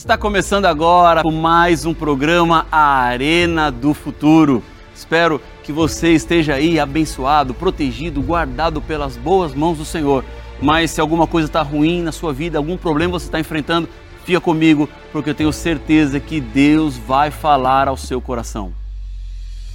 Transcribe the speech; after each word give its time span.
Está 0.00 0.16
começando 0.16 0.64
agora 0.64 1.22
mais 1.22 1.84
um 1.84 1.92
programa 1.92 2.66
A 2.72 3.00
Arena 3.00 3.70
do 3.70 3.92
Futuro. 3.92 4.64
Espero 4.94 5.38
que 5.62 5.70
você 5.70 6.12
esteja 6.14 6.54
aí 6.54 6.80
abençoado, 6.80 7.52
protegido, 7.52 8.22
guardado 8.22 8.80
pelas 8.80 9.18
boas 9.18 9.54
mãos 9.54 9.76
do 9.76 9.84
Senhor. 9.84 10.24
Mas 10.60 10.90
se 10.90 11.02
alguma 11.02 11.26
coisa 11.26 11.48
está 11.48 11.60
ruim 11.60 12.00
na 12.00 12.12
sua 12.12 12.32
vida, 12.32 12.56
algum 12.56 12.78
problema 12.78 13.12
você 13.12 13.26
está 13.26 13.38
enfrentando, 13.38 13.90
fica 14.24 14.40
comigo, 14.40 14.88
porque 15.12 15.28
eu 15.28 15.34
tenho 15.34 15.52
certeza 15.52 16.18
que 16.18 16.40
Deus 16.40 16.96
vai 16.96 17.30
falar 17.30 17.86
ao 17.86 17.96
seu 17.98 18.22
coração. 18.22 18.72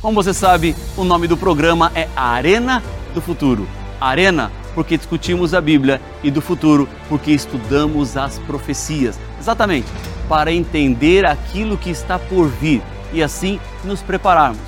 Como 0.01 0.15
você 0.15 0.33
sabe, 0.33 0.75
o 0.97 1.03
nome 1.03 1.27
do 1.27 1.37
programa 1.37 1.91
é 1.93 2.09
Arena 2.15 2.81
do 3.13 3.21
Futuro. 3.21 3.67
Arena 4.01 4.51
porque 4.73 4.97
discutimos 4.97 5.53
a 5.53 5.61
Bíblia 5.61 6.01
e 6.21 6.29
do 6.29 6.41
futuro 6.41 6.87
porque 7.07 7.31
estudamos 7.31 8.17
as 8.17 8.37
profecias. 8.39 9.17
Exatamente, 9.39 9.87
para 10.27 10.51
entender 10.51 11.25
aquilo 11.25 11.77
que 11.77 11.89
está 11.89 12.17
por 12.17 12.47
vir 12.47 12.81
e 13.13 13.21
assim 13.21 13.59
nos 13.83 14.01
prepararmos. 14.01 14.61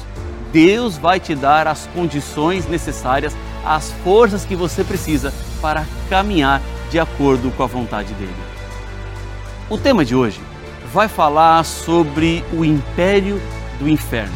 Deus 0.51 0.97
vai 0.97 1.19
te 1.19 1.35
dar 1.35 1.67
as 1.67 1.87
condições 1.87 2.67
necessárias, 2.67 3.35
as 3.65 3.91
forças 4.03 4.45
que 4.45 4.55
você 4.55 4.83
precisa 4.83 5.33
para 5.61 5.85
caminhar 6.09 6.61
de 6.89 6.99
acordo 6.99 7.51
com 7.51 7.63
a 7.63 7.67
vontade 7.67 8.13
dele. 8.13 8.33
O 9.69 9.77
tema 9.77 10.05
de 10.05 10.15
hoje 10.15 10.39
vai 10.93 11.07
falar 11.07 11.63
sobre 11.65 12.43
o 12.53 12.63
império 12.63 13.41
do 13.79 13.89
inferno. 13.89 14.35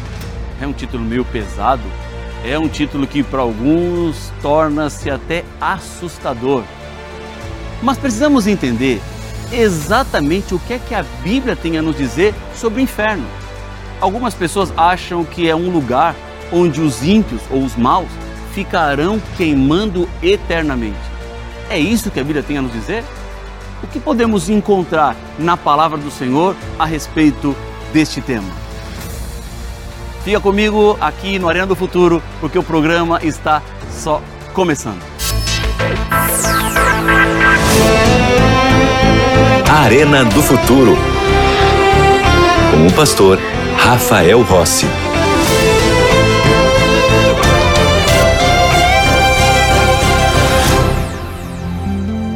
É 0.60 0.66
um 0.66 0.72
título 0.72 1.02
meio 1.02 1.24
pesado, 1.24 1.82
é 2.44 2.58
um 2.58 2.68
título 2.68 3.06
que 3.06 3.22
para 3.22 3.40
alguns 3.40 4.32
torna-se 4.42 5.10
até 5.10 5.44
assustador. 5.60 6.62
Mas 7.82 7.98
precisamos 7.98 8.46
entender 8.46 9.00
exatamente 9.52 10.54
o 10.54 10.58
que 10.58 10.74
é 10.74 10.78
que 10.78 10.94
a 10.94 11.04
Bíblia 11.22 11.54
tem 11.54 11.76
a 11.78 11.82
nos 11.82 11.96
dizer 11.96 12.34
sobre 12.54 12.80
o 12.80 12.82
inferno. 12.82 13.26
Algumas 14.00 14.34
pessoas 14.34 14.72
acham 14.76 15.24
que 15.24 15.48
é 15.48 15.54
um 15.54 15.70
lugar 15.70 16.14
onde 16.50 16.80
os 16.80 17.02
ímpios 17.02 17.40
ou 17.50 17.62
os 17.62 17.76
maus 17.76 18.08
ficarão 18.52 19.20
queimando 19.36 20.08
eternamente. 20.22 20.98
É 21.70 21.78
isso 21.78 22.10
que 22.10 22.20
a 22.20 22.24
Bíblia 22.24 22.42
tem 22.42 22.58
a 22.58 22.62
nos 22.62 22.72
dizer? 22.72 23.04
O 23.82 23.86
que 23.86 23.98
podemos 23.98 24.48
encontrar 24.48 25.16
na 25.38 25.56
palavra 25.56 25.98
do 25.98 26.10
Senhor 26.10 26.54
a 26.78 26.84
respeito 26.84 27.56
deste 27.92 28.20
tema? 28.20 28.48
Fica 30.24 30.38
comigo 30.38 30.96
aqui 31.00 31.38
no 31.38 31.48
Arena 31.48 31.66
do 31.66 31.74
Futuro, 31.74 32.22
porque 32.40 32.58
o 32.58 32.62
programa 32.62 33.18
está 33.24 33.60
só 33.90 34.22
começando. 34.52 35.02
Arena 39.74 40.22
do 40.22 40.42
Futuro. 40.42 40.94
Com 42.70 42.86
o 42.86 42.92
pastor 42.92 43.38
Rafael 43.74 44.42
Rossi. 44.42 44.84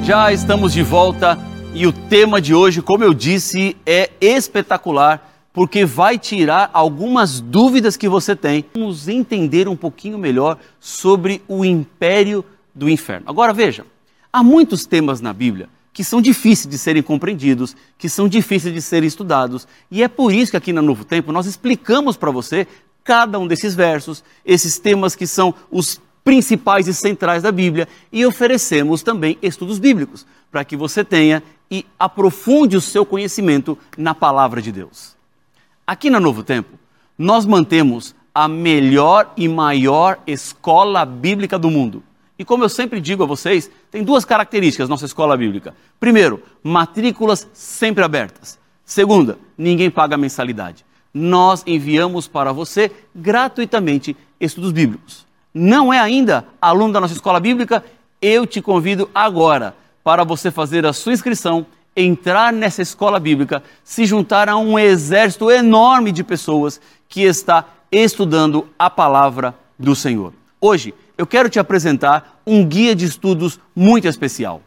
Já 0.02 0.32
estamos 0.32 0.72
de 0.72 0.82
volta 0.82 1.38
e 1.74 1.86
o 1.86 1.92
tema 1.92 2.40
de 2.40 2.54
hoje, 2.54 2.80
como 2.80 3.04
eu 3.04 3.12
disse, 3.12 3.76
é 3.84 4.10
espetacular 4.18 5.30
porque 5.52 5.84
vai 5.84 6.18
tirar 6.18 6.70
algumas 6.72 7.38
dúvidas 7.38 7.98
que 7.98 8.08
você 8.08 8.34
tem. 8.34 8.64
Vamos 8.72 9.08
entender 9.08 9.68
um 9.68 9.76
pouquinho 9.76 10.16
melhor 10.16 10.56
sobre 10.80 11.42
o 11.46 11.66
império 11.66 12.42
do 12.74 12.88
inferno. 12.88 13.26
Agora 13.28 13.52
veja, 13.52 13.84
há 14.32 14.42
muitos 14.42 14.86
temas 14.86 15.20
na 15.20 15.34
Bíblia 15.34 15.68
que 15.96 16.04
são 16.04 16.20
difíceis 16.20 16.68
de 16.68 16.76
serem 16.76 17.02
compreendidos, 17.02 17.74
que 17.96 18.06
são 18.06 18.28
difíceis 18.28 18.74
de 18.74 18.82
serem 18.82 19.08
estudados, 19.08 19.66
e 19.90 20.02
é 20.02 20.08
por 20.08 20.30
isso 20.30 20.50
que 20.50 20.56
aqui 20.58 20.70
na 20.70 20.82
Novo 20.82 21.06
Tempo 21.06 21.32
nós 21.32 21.46
explicamos 21.46 22.18
para 22.18 22.30
você 22.30 22.68
cada 23.02 23.38
um 23.38 23.46
desses 23.46 23.74
versos, 23.74 24.22
esses 24.44 24.78
temas 24.78 25.16
que 25.16 25.26
são 25.26 25.54
os 25.70 25.98
principais 26.22 26.86
e 26.86 26.92
centrais 26.92 27.44
da 27.44 27.50
Bíblia, 27.50 27.88
e 28.12 28.26
oferecemos 28.26 29.02
também 29.02 29.38
estudos 29.40 29.78
bíblicos, 29.78 30.26
para 30.52 30.66
que 30.66 30.76
você 30.76 31.02
tenha 31.02 31.42
e 31.70 31.86
aprofunde 31.98 32.76
o 32.76 32.80
seu 32.82 33.06
conhecimento 33.06 33.78
na 33.96 34.14
palavra 34.14 34.60
de 34.60 34.70
Deus. 34.70 35.16
Aqui 35.86 36.10
na 36.10 36.20
Novo 36.20 36.42
Tempo, 36.42 36.78
nós 37.16 37.46
mantemos 37.46 38.14
a 38.34 38.46
melhor 38.46 39.32
e 39.34 39.48
maior 39.48 40.18
escola 40.26 41.06
bíblica 41.06 41.58
do 41.58 41.70
mundo. 41.70 42.02
E 42.38 42.44
como 42.44 42.64
eu 42.64 42.68
sempre 42.68 43.00
digo 43.00 43.22
a 43.22 43.26
vocês, 43.26 43.70
tem 43.90 44.04
duas 44.04 44.24
características 44.24 44.88
nossa 44.88 45.06
escola 45.06 45.36
bíblica. 45.36 45.74
Primeiro, 45.98 46.42
matrículas 46.62 47.48
sempre 47.52 48.04
abertas. 48.04 48.58
Segunda, 48.84 49.38
ninguém 49.56 49.90
paga 49.90 50.16
mensalidade. 50.16 50.84
Nós 51.12 51.62
enviamos 51.66 52.28
para 52.28 52.52
você 52.52 52.92
gratuitamente 53.14 54.16
estudos 54.38 54.70
bíblicos. 54.70 55.26
Não 55.52 55.92
é 55.92 55.98
ainda 55.98 56.46
aluno 56.60 56.92
da 56.92 57.00
nossa 57.00 57.14
escola 57.14 57.40
bíblica? 57.40 57.82
Eu 58.20 58.46
te 58.46 58.60
convido 58.60 59.10
agora 59.14 59.74
para 60.04 60.22
você 60.22 60.50
fazer 60.50 60.84
a 60.84 60.92
sua 60.92 61.14
inscrição 61.14 61.66
entrar 61.96 62.52
nessa 62.52 62.82
escola 62.82 63.18
bíblica, 63.18 63.62
se 63.82 64.04
juntar 64.04 64.50
a 64.50 64.56
um 64.56 64.78
exército 64.78 65.50
enorme 65.50 66.12
de 66.12 66.22
pessoas 66.22 66.78
que 67.08 67.22
está 67.22 67.64
estudando 67.90 68.68
a 68.78 68.90
palavra 68.90 69.54
do 69.78 69.96
Senhor. 69.96 70.34
Hoje, 70.60 70.92
eu 71.16 71.26
quero 71.26 71.48
te 71.48 71.58
apresentar 71.58 72.40
um 72.46 72.64
guia 72.64 72.94
de 72.94 73.04
estudos 73.04 73.58
muito 73.74 74.06
especial. 74.06 74.62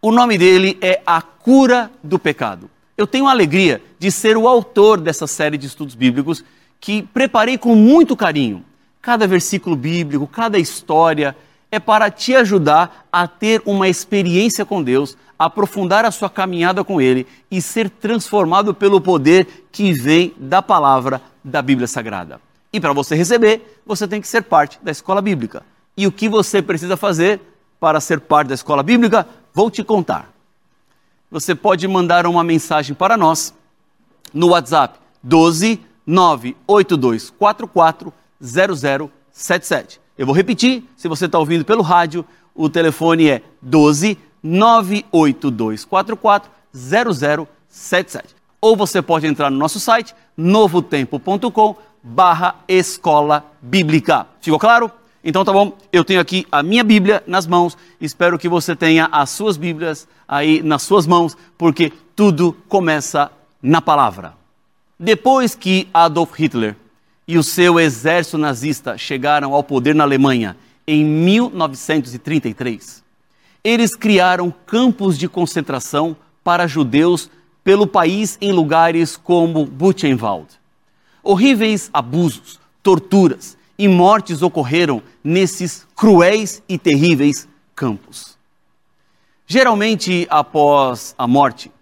O 0.00 0.10
nome 0.10 0.38
dele 0.38 0.78
é 0.80 1.02
A 1.04 1.20
Cura 1.20 1.90
do 2.02 2.18
Pecado. 2.18 2.70
Eu 2.96 3.06
tenho 3.06 3.26
a 3.26 3.30
alegria 3.30 3.82
de 3.98 4.10
ser 4.10 4.36
o 4.36 4.48
autor 4.48 5.00
dessa 5.00 5.26
série 5.26 5.58
de 5.58 5.66
estudos 5.66 5.94
bíblicos 5.94 6.44
que 6.80 7.02
preparei 7.02 7.58
com 7.58 7.74
muito 7.74 8.16
carinho. 8.16 8.64
Cada 9.02 9.26
versículo 9.26 9.76
bíblico, 9.76 10.26
cada 10.26 10.58
história 10.58 11.36
é 11.70 11.78
para 11.78 12.10
te 12.10 12.34
ajudar 12.34 13.06
a 13.12 13.28
ter 13.28 13.62
uma 13.64 13.88
experiência 13.88 14.64
com 14.64 14.82
Deus, 14.82 15.16
aprofundar 15.38 16.04
a 16.04 16.10
sua 16.10 16.28
caminhada 16.28 16.82
com 16.82 17.00
Ele 17.00 17.26
e 17.50 17.62
ser 17.62 17.88
transformado 17.88 18.74
pelo 18.74 19.00
poder 19.00 19.68
que 19.70 19.92
vem 19.92 20.34
da 20.38 20.60
palavra 20.60 21.22
da 21.44 21.62
Bíblia 21.62 21.86
Sagrada. 21.86 22.40
E 22.72 22.80
para 22.80 22.92
você 22.92 23.14
receber, 23.14 23.80
você 23.84 24.06
tem 24.06 24.20
que 24.20 24.28
ser 24.28 24.42
parte 24.42 24.78
da 24.82 24.90
escola 24.90 25.20
bíblica. 25.20 25.62
E 25.96 26.06
o 26.06 26.12
que 26.12 26.28
você 26.28 26.62
precisa 26.62 26.96
fazer 26.96 27.40
para 27.78 28.00
ser 28.00 28.20
parte 28.20 28.48
da 28.48 28.54
escola 28.54 28.82
bíblica? 28.82 29.26
Vou 29.52 29.70
te 29.70 29.82
contar. 29.82 30.30
Você 31.30 31.54
pode 31.54 31.86
mandar 31.86 32.26
uma 32.26 32.42
mensagem 32.42 32.94
para 32.94 33.16
nós 33.16 33.54
no 34.32 34.48
WhatsApp 34.48 34.98
12 35.22 35.80
98244 36.06 38.12
0077. 38.42 40.00
Eu 40.16 40.26
vou 40.26 40.34
repetir, 40.34 40.84
se 40.96 41.08
você 41.08 41.26
está 41.26 41.38
ouvindo 41.38 41.64
pelo 41.64 41.82
rádio, 41.82 42.24
o 42.54 42.68
telefone 42.68 43.28
é 43.28 43.42
12 43.62 44.18
98244 44.42 46.50
0077. 46.74 48.39
Ou 48.60 48.76
você 48.76 49.00
pode 49.00 49.26
entrar 49.26 49.50
no 49.50 49.56
nosso 49.56 49.80
site 49.80 50.14
novotempo.com 50.36 51.76
barra 52.02 52.56
escola 52.68 53.44
bíblica. 53.60 54.26
Ficou 54.40 54.58
claro? 54.58 54.90
Então 55.22 55.44
tá 55.44 55.52
bom, 55.52 55.76
eu 55.92 56.02
tenho 56.02 56.18
aqui 56.20 56.46
a 56.50 56.62
minha 56.62 56.82
Bíblia 56.82 57.22
nas 57.26 57.46
mãos, 57.46 57.76
espero 58.00 58.38
que 58.38 58.48
você 58.48 58.74
tenha 58.74 59.06
as 59.12 59.28
suas 59.28 59.58
Bíblias 59.58 60.08
aí 60.26 60.62
nas 60.62 60.80
suas 60.82 61.06
mãos, 61.06 61.36
porque 61.58 61.92
tudo 62.16 62.56
começa 62.68 63.30
na 63.62 63.82
palavra. 63.82 64.32
Depois 64.98 65.54
que 65.54 65.88
Adolf 65.92 66.32
Hitler 66.38 66.74
e 67.28 67.36
o 67.36 67.42
seu 67.42 67.78
exército 67.78 68.38
nazista 68.38 68.96
chegaram 68.96 69.52
ao 69.54 69.62
poder 69.62 69.94
na 69.94 70.04
Alemanha 70.04 70.56
em 70.86 71.04
1933, 71.04 73.04
eles 73.62 73.94
criaram 73.94 74.50
campos 74.66 75.18
de 75.18 75.28
concentração 75.28 76.16
para 76.42 76.66
judeus 76.66 77.28
pelo 77.62 77.86
país 77.86 78.38
em 78.40 78.52
lugares 78.52 79.16
como 79.16 79.66
Buchenwald. 79.66 80.48
Horríveis 81.22 81.90
abusos, 81.92 82.58
torturas 82.82 83.56
e 83.78 83.88
mortes 83.88 84.42
ocorreram 84.42 85.02
nesses 85.22 85.86
cruéis 85.94 86.62
e 86.68 86.78
terríveis 86.78 87.48
campos. 87.74 88.38
Geralmente, 89.46 90.26
após 90.30 91.14
a 91.18 91.26
morte, 91.26 91.72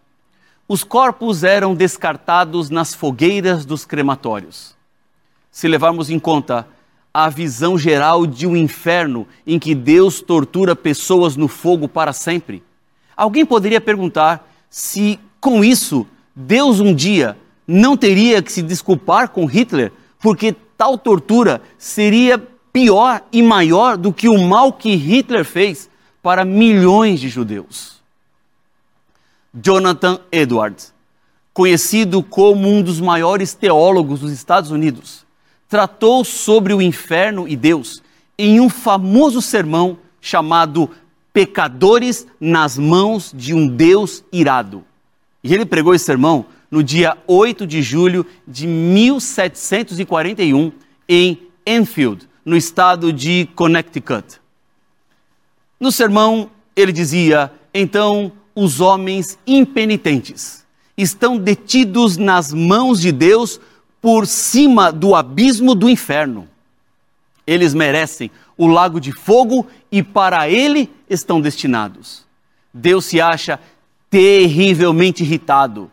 os 0.66 0.84
corpos 0.84 1.44
eram 1.44 1.74
descartados 1.74 2.70
nas 2.70 2.94
fogueiras 2.94 3.64
dos 3.64 3.84
crematórios. 3.84 4.76
Se 5.50 5.66
levarmos 5.66 6.10
em 6.10 6.18
conta 6.18 6.68
a 7.12 7.28
visão 7.28 7.78
geral 7.78 8.26
de 8.26 8.46
um 8.46 8.54
inferno 8.54 9.26
em 9.46 9.58
que 9.58 9.74
Deus 9.74 10.20
tortura 10.20 10.76
pessoas 10.76 11.36
no 11.36 11.48
fogo 11.48 11.88
para 11.88 12.12
sempre. 12.12 12.62
Alguém 13.16 13.44
poderia 13.44 13.80
perguntar 13.80 14.48
se, 14.70 15.18
com 15.40 15.64
isso, 15.64 16.06
Deus 16.34 16.80
um 16.80 16.94
dia 16.94 17.36
não 17.66 17.96
teria 17.96 18.42
que 18.42 18.50
se 18.50 18.62
desculpar 18.62 19.28
com 19.28 19.44
Hitler, 19.44 19.92
porque 20.20 20.54
tal 20.76 20.96
tortura 20.96 21.60
seria 21.76 22.38
pior 22.72 23.22
e 23.30 23.42
maior 23.42 23.96
do 23.96 24.12
que 24.12 24.28
o 24.28 24.38
mal 24.38 24.72
que 24.72 24.94
Hitler 24.94 25.44
fez 25.44 25.90
para 26.22 26.44
milhões 26.44 27.20
de 27.20 27.28
judeus. 27.28 27.98
Jonathan 29.54 30.20
Edwards 30.30 30.92
conhecido 31.58 32.22
como 32.22 32.68
um 32.68 32.80
dos 32.80 33.00
maiores 33.00 33.52
teólogos 33.52 34.20
dos 34.20 34.30
Estados 34.30 34.70
Unidos, 34.70 35.26
tratou 35.68 36.24
sobre 36.24 36.72
o 36.72 36.80
inferno 36.80 37.48
e 37.48 37.56
Deus 37.56 38.00
em 38.38 38.60
um 38.60 38.68
famoso 38.68 39.42
sermão 39.42 39.98
chamado 40.20 40.88
Pecadores 41.32 42.28
nas 42.38 42.78
mãos 42.78 43.32
de 43.34 43.54
um 43.54 43.66
Deus 43.66 44.22
irado. 44.30 44.84
E 45.48 45.54
ele 45.54 45.64
pregou 45.64 45.94
esse 45.94 46.04
sermão 46.04 46.44
no 46.70 46.82
dia 46.82 47.16
8 47.26 47.66
de 47.66 47.80
julho 47.80 48.26
de 48.46 48.66
1741 48.66 50.70
em 51.08 51.40
Enfield, 51.66 52.28
no 52.44 52.54
estado 52.54 53.10
de 53.10 53.48
Connecticut. 53.54 54.42
No 55.80 55.90
sermão, 55.90 56.50
ele 56.76 56.92
dizia: 56.92 57.50
então 57.72 58.30
os 58.54 58.82
homens 58.82 59.38
impenitentes 59.46 60.66
estão 60.98 61.38
detidos 61.38 62.18
nas 62.18 62.52
mãos 62.52 63.00
de 63.00 63.10
Deus 63.10 63.58
por 64.02 64.26
cima 64.26 64.92
do 64.92 65.14
abismo 65.14 65.74
do 65.74 65.88
inferno. 65.88 66.46
Eles 67.46 67.72
merecem 67.72 68.30
o 68.54 68.66
lago 68.66 69.00
de 69.00 69.12
fogo 69.12 69.66
e 69.90 70.02
para 70.02 70.46
ele 70.46 70.90
estão 71.08 71.40
destinados. 71.40 72.26
Deus 72.74 73.06
se 73.06 73.18
acha 73.18 73.58
terrivelmente 74.10 75.22
irritado. 75.22 75.90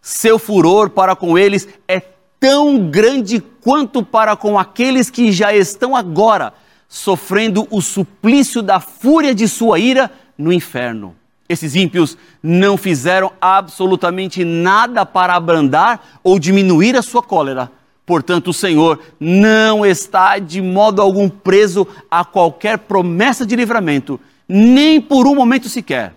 Seu 0.00 0.38
furor 0.38 0.90
para 0.90 1.14
com 1.14 1.36
eles 1.36 1.68
é 1.86 2.00
tão 2.40 2.88
grande 2.88 3.40
quanto 3.40 4.02
para 4.02 4.36
com 4.36 4.58
aqueles 4.58 5.10
que 5.10 5.32
já 5.32 5.54
estão 5.54 5.94
agora 5.94 6.52
sofrendo 6.88 7.66
o 7.70 7.82
suplício 7.82 8.62
da 8.62 8.80
fúria 8.80 9.34
de 9.34 9.46
sua 9.46 9.78
ira 9.78 10.10
no 10.36 10.52
inferno. 10.52 11.14
Esses 11.48 11.74
ímpios 11.74 12.16
não 12.42 12.76
fizeram 12.76 13.32
absolutamente 13.40 14.44
nada 14.44 15.04
para 15.04 15.34
abrandar 15.34 16.20
ou 16.22 16.38
diminuir 16.38 16.96
a 16.96 17.02
sua 17.02 17.22
cólera. 17.22 17.70
Portanto, 18.04 18.48
o 18.48 18.54
Senhor 18.54 19.00
não 19.18 19.84
está 19.84 20.38
de 20.38 20.62
modo 20.62 21.02
algum 21.02 21.28
preso 21.28 21.86
a 22.10 22.24
qualquer 22.24 22.78
promessa 22.78 23.44
de 23.46 23.56
livramento, 23.56 24.18
nem 24.48 25.00
por 25.00 25.26
um 25.26 25.34
momento 25.34 25.68
sequer. 25.68 26.14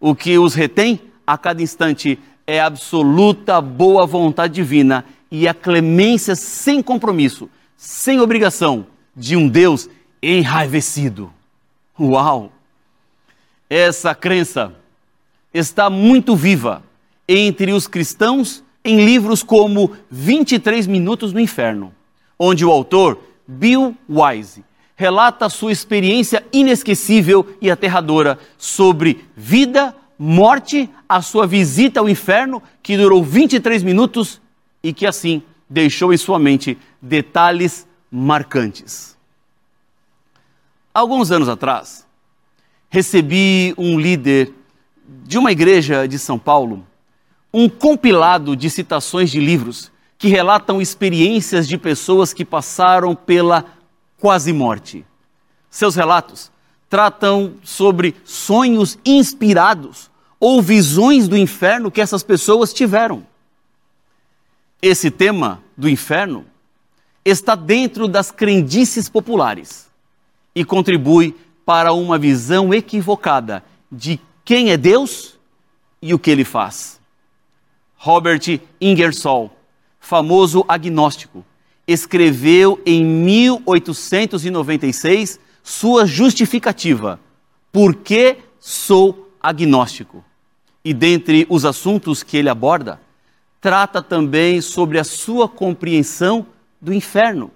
O 0.00 0.14
que 0.14 0.38
os 0.38 0.54
retém 0.54 1.00
a 1.26 1.36
cada 1.36 1.62
instante 1.62 2.18
é 2.46 2.60
a 2.60 2.66
absoluta 2.66 3.60
boa 3.60 4.06
vontade 4.06 4.54
divina 4.54 5.04
e 5.30 5.46
a 5.46 5.52
clemência 5.52 6.34
sem 6.34 6.82
compromisso, 6.82 7.50
sem 7.76 8.20
obrigação 8.20 8.86
de 9.14 9.36
um 9.36 9.48
Deus 9.48 9.88
enraivecido. 10.22 11.32
Uau! 11.98 12.52
Essa 13.68 14.14
crença 14.14 14.72
está 15.52 15.90
muito 15.90 16.34
viva 16.34 16.82
entre 17.28 17.72
os 17.72 17.86
cristãos 17.86 18.64
em 18.84 19.04
livros 19.04 19.42
como 19.42 19.92
23 20.10 20.86
Minutos 20.86 21.32
no 21.32 21.40
Inferno, 21.40 21.92
onde 22.38 22.64
o 22.64 22.70
autor, 22.70 23.18
Bill 23.46 23.94
Wise, 24.08 24.64
relata 24.98 25.48
sua 25.48 25.70
experiência 25.70 26.44
inesquecível 26.52 27.56
e 27.62 27.70
aterradora 27.70 28.36
sobre 28.58 29.24
vida, 29.36 29.94
morte, 30.18 30.90
a 31.08 31.22
sua 31.22 31.46
visita 31.46 32.00
ao 32.00 32.08
inferno, 32.08 32.60
que 32.82 32.96
durou 32.96 33.22
23 33.22 33.84
minutos 33.84 34.40
e 34.82 34.92
que 34.92 35.06
assim 35.06 35.40
deixou 35.70 36.12
em 36.12 36.16
sua 36.16 36.36
mente 36.36 36.76
detalhes 37.00 37.86
marcantes. 38.10 39.16
Alguns 40.92 41.30
anos 41.30 41.48
atrás, 41.48 42.04
recebi 42.90 43.72
um 43.78 44.00
líder 44.00 44.52
de 45.06 45.38
uma 45.38 45.52
igreja 45.52 46.08
de 46.08 46.18
São 46.18 46.40
Paulo, 46.40 46.84
um 47.54 47.68
compilado 47.68 48.56
de 48.56 48.68
citações 48.68 49.30
de 49.30 49.38
livros 49.38 49.92
que 50.18 50.26
relatam 50.26 50.82
experiências 50.82 51.68
de 51.68 51.78
pessoas 51.78 52.32
que 52.32 52.44
passaram 52.44 53.14
pela 53.14 53.77
quase 54.18 54.52
morte. 54.52 55.04
Seus 55.70 55.94
relatos 55.94 56.50
tratam 56.88 57.54
sobre 57.62 58.16
sonhos 58.24 58.98
inspirados 59.04 60.10
ou 60.40 60.62
visões 60.62 61.28
do 61.28 61.36
inferno 61.36 61.90
que 61.90 62.00
essas 62.00 62.22
pessoas 62.22 62.72
tiveram. 62.72 63.26
Esse 64.80 65.10
tema 65.10 65.62
do 65.76 65.88
inferno 65.88 66.46
está 67.24 67.54
dentro 67.54 68.06
das 68.06 68.30
crendices 68.30 69.08
populares 69.08 69.88
e 70.54 70.64
contribui 70.64 71.36
para 71.66 71.92
uma 71.92 72.18
visão 72.18 72.72
equivocada 72.72 73.62
de 73.90 74.20
quem 74.44 74.70
é 74.70 74.76
Deus 74.76 75.38
e 76.00 76.14
o 76.14 76.18
que 76.18 76.30
ele 76.30 76.44
faz. 76.44 76.98
Robert 77.96 78.60
Ingersoll, 78.80 79.50
famoso 80.00 80.64
agnóstico, 80.68 81.44
escreveu 81.88 82.80
em 82.84 83.02
1896 83.04 85.40
sua 85.62 86.06
justificativa: 86.06 87.18
Por 87.72 87.94
que 87.94 88.36
sou 88.60 89.32
agnóstico? 89.40 90.22
E 90.84 90.92
dentre 90.92 91.46
os 91.48 91.64
assuntos 91.64 92.22
que 92.22 92.36
ele 92.36 92.50
aborda, 92.50 93.00
trata 93.60 94.00
também 94.02 94.60
sobre 94.60 94.98
a 94.98 95.04
sua 95.04 95.48
compreensão 95.48 96.46
do 96.80 96.92
inferno. 96.92 97.50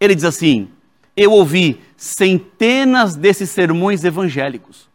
Ele 0.00 0.14
diz 0.14 0.24
assim: 0.24 0.70
Eu 1.14 1.32
ouvi 1.32 1.78
centenas 1.96 3.14
desses 3.14 3.50
sermões 3.50 4.02
evangélicos. 4.02 4.88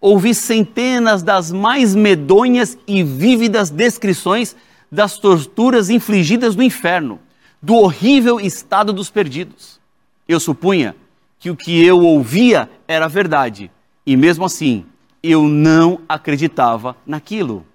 Ouvi 0.00 0.34
centenas 0.34 1.22
das 1.22 1.50
mais 1.50 1.94
medonhas 1.94 2.76
e 2.86 3.02
vívidas 3.02 3.70
descrições 3.70 4.54
das 4.92 5.16
torturas 5.16 5.88
infligidas 5.88 6.54
no 6.54 6.62
inferno, 6.62 7.18
do 7.64 7.76
horrível 7.76 8.38
estado 8.38 8.92
dos 8.92 9.08
perdidos. 9.08 9.80
Eu 10.28 10.38
supunha 10.38 10.94
que 11.38 11.48
o 11.48 11.56
que 11.56 11.82
eu 11.82 11.98
ouvia 11.98 12.70
era 12.86 13.08
verdade, 13.08 13.70
e 14.04 14.18
mesmo 14.18 14.44
assim 14.44 14.84
eu 15.22 15.48
não 15.48 16.02
acreditava 16.06 16.94
naquilo. 17.06 17.66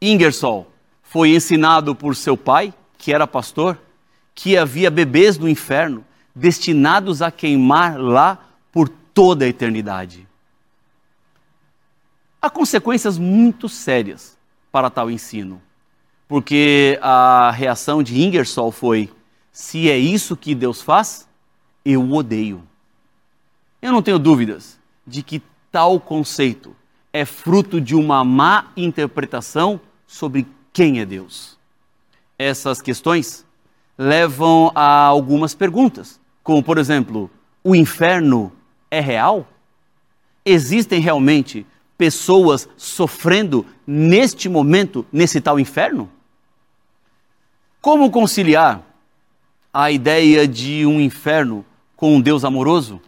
Ingersoll 0.00 0.70
foi 1.02 1.30
ensinado 1.30 1.92
por 1.92 2.14
seu 2.14 2.36
pai, 2.36 2.72
que 2.96 3.12
era 3.12 3.26
pastor, 3.26 3.76
que 4.36 4.56
havia 4.56 4.88
bebês 4.88 5.36
no 5.36 5.48
inferno 5.48 6.04
destinados 6.32 7.20
a 7.20 7.32
queimar 7.32 8.00
lá 8.00 8.38
por 8.70 8.88
toda 8.88 9.44
a 9.44 9.48
eternidade. 9.48 10.28
Há 12.40 12.48
consequências 12.48 13.18
muito 13.18 13.68
sérias 13.68 14.38
para 14.70 14.88
tal 14.90 15.10
ensino, 15.10 15.60
porque 16.30 16.96
a 17.02 17.50
reação 17.50 18.02
de 18.02 18.22
Ingersoll 18.22 18.70
foi: 18.70 19.10
se 19.50 19.90
é 19.90 19.98
isso 19.98 20.36
que 20.36 20.54
Deus 20.54 20.80
faz, 20.80 21.28
eu 21.84 22.00
o 22.00 22.14
odeio. 22.14 22.62
Eu 23.82 23.90
não 23.90 24.00
tenho 24.00 24.18
dúvidas 24.18 24.78
de 25.04 25.22
que 25.22 25.42
tal 25.72 25.98
conceito 25.98 26.74
é 27.12 27.24
fruto 27.24 27.80
de 27.80 27.96
uma 27.96 28.24
má 28.24 28.70
interpretação 28.76 29.80
sobre 30.06 30.46
quem 30.72 31.00
é 31.00 31.04
Deus. 31.04 31.58
Essas 32.38 32.80
questões 32.80 33.44
levam 33.98 34.70
a 34.74 35.02
algumas 35.02 35.52
perguntas 35.52 36.20
como 36.42 36.62
por 36.62 36.78
exemplo, 36.78 37.30
o 37.62 37.74
inferno 37.74 38.52
é 38.90 39.00
real? 39.00 39.46
Existem 40.44 41.00
realmente 41.00 41.66
pessoas 41.98 42.68
sofrendo 42.76 43.66
neste 43.86 44.48
momento, 44.48 45.04
nesse 45.12 45.40
tal 45.40 45.60
inferno? 45.60 46.10
Como 47.80 48.10
conciliar 48.10 48.82
a 49.72 49.90
ideia 49.90 50.46
de 50.46 50.84
um 50.84 51.00
inferno 51.00 51.64
com 51.96 52.14
um 52.14 52.20
Deus 52.20 52.44
amoroso? 52.44 53.00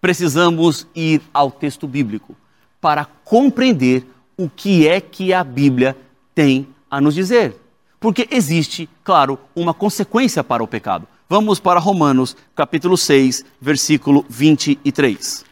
Precisamos 0.00 0.86
ir 0.94 1.20
ao 1.34 1.50
texto 1.50 1.88
bíblico 1.88 2.36
para 2.80 3.04
compreender 3.24 4.06
o 4.36 4.48
que 4.48 4.86
é 4.86 5.00
que 5.00 5.32
a 5.34 5.42
Bíblia 5.42 5.96
tem 6.32 6.68
a 6.88 7.00
nos 7.00 7.12
dizer. 7.12 7.56
Porque 7.98 8.28
existe, 8.30 8.88
claro, 9.02 9.36
uma 9.52 9.74
consequência 9.74 10.44
para 10.44 10.62
o 10.62 10.68
pecado. 10.68 11.08
Vamos 11.28 11.58
para 11.58 11.80
Romanos, 11.80 12.36
capítulo 12.54 12.96
6, 12.96 13.44
versículo 13.60 14.24
23. 14.28 15.44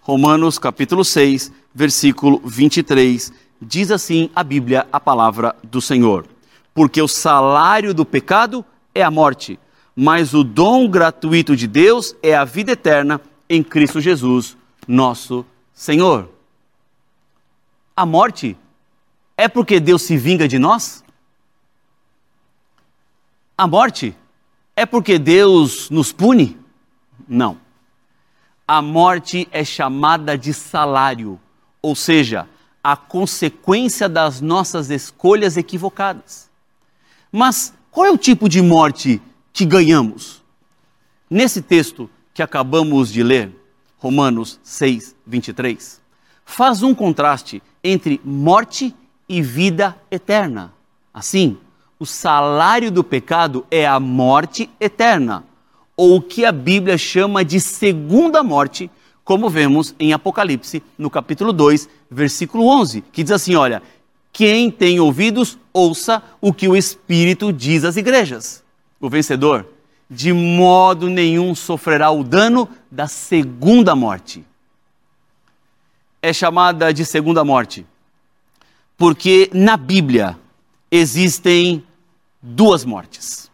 Romanos, 0.00 0.58
capítulo 0.58 1.04
6, 1.04 1.52
versículo 1.72 2.42
23. 2.44 3.32
Diz 3.62 3.92
assim 3.92 4.28
a 4.34 4.42
Bíblia, 4.42 4.88
a 4.90 4.98
palavra 4.98 5.54
do 5.62 5.80
Senhor: 5.80 6.26
Porque 6.74 7.00
o 7.00 7.08
salário 7.08 7.94
do 7.94 8.04
pecado 8.04 8.64
é 8.94 9.02
a 9.02 9.10
morte, 9.10 9.58
mas 9.94 10.34
o 10.34 10.42
dom 10.42 10.88
gratuito 10.88 11.54
de 11.54 11.66
Deus 11.66 12.14
é 12.22 12.34
a 12.34 12.44
vida 12.44 12.72
eterna 12.72 13.20
em 13.48 13.62
Cristo 13.62 14.00
Jesus, 14.00 14.56
nosso 14.86 15.46
Senhor. 15.72 16.28
A 17.96 18.04
morte 18.04 18.56
é 19.36 19.48
porque 19.48 19.78
Deus 19.78 20.02
se 20.02 20.16
vinga 20.16 20.48
de 20.48 20.58
nós? 20.58 21.04
A 23.56 23.68
morte 23.68 24.16
é 24.74 24.84
porque 24.84 25.18
Deus 25.18 25.88
nos 25.90 26.12
pune? 26.12 26.58
Não. 27.28 27.58
A 28.66 28.82
morte 28.82 29.46
é 29.52 29.62
chamada 29.64 30.36
de 30.36 30.52
salário, 30.52 31.38
ou 31.80 31.94
seja, 31.94 32.48
a 32.82 32.96
consequência 32.96 34.08
das 34.08 34.40
nossas 34.40 34.90
escolhas 34.90 35.56
equivocadas. 35.56 36.50
Mas 37.36 37.74
qual 37.90 38.06
é 38.06 38.12
o 38.12 38.16
tipo 38.16 38.48
de 38.48 38.62
morte 38.62 39.20
que 39.52 39.64
ganhamos? 39.64 40.40
Nesse 41.28 41.60
texto 41.60 42.08
que 42.32 42.40
acabamos 42.40 43.12
de 43.12 43.24
ler, 43.24 43.50
Romanos 43.98 44.60
6, 44.62 45.16
23, 45.26 46.00
faz 46.44 46.84
um 46.84 46.94
contraste 46.94 47.60
entre 47.82 48.20
morte 48.24 48.94
e 49.28 49.42
vida 49.42 49.96
eterna. 50.12 50.72
Assim, 51.12 51.58
o 51.98 52.06
salário 52.06 52.88
do 52.88 53.02
pecado 53.02 53.66
é 53.68 53.84
a 53.84 53.98
morte 53.98 54.70
eterna, 54.78 55.42
ou 55.96 56.18
o 56.18 56.22
que 56.22 56.44
a 56.44 56.52
Bíblia 56.52 56.96
chama 56.96 57.44
de 57.44 57.58
segunda 57.58 58.44
morte, 58.44 58.88
como 59.24 59.50
vemos 59.50 59.92
em 59.98 60.12
Apocalipse, 60.12 60.84
no 60.96 61.10
capítulo 61.10 61.52
2, 61.52 61.88
versículo 62.08 62.64
11, 62.68 63.00
que 63.10 63.24
diz 63.24 63.32
assim: 63.32 63.56
Olha, 63.56 63.82
quem 64.32 64.70
tem 64.70 65.00
ouvidos, 65.00 65.58
ouça 65.74 66.22
o 66.40 66.54
que 66.54 66.68
o 66.68 66.76
Espírito 66.76 67.52
diz 67.52 67.84
às 67.84 67.96
igrejas. 67.96 68.62
O 69.00 69.10
vencedor, 69.10 69.66
de 70.08 70.32
modo 70.32 71.10
nenhum, 71.10 71.54
sofrerá 71.54 72.10
o 72.10 72.22
dano 72.22 72.68
da 72.90 73.08
segunda 73.08 73.96
morte. 73.96 74.44
É 76.22 76.32
chamada 76.32 76.94
de 76.94 77.04
segunda 77.04 77.44
morte, 77.44 77.84
porque 78.96 79.50
na 79.52 79.76
Bíblia 79.76 80.38
existem 80.90 81.84
duas 82.40 82.84
mortes. 82.84 83.50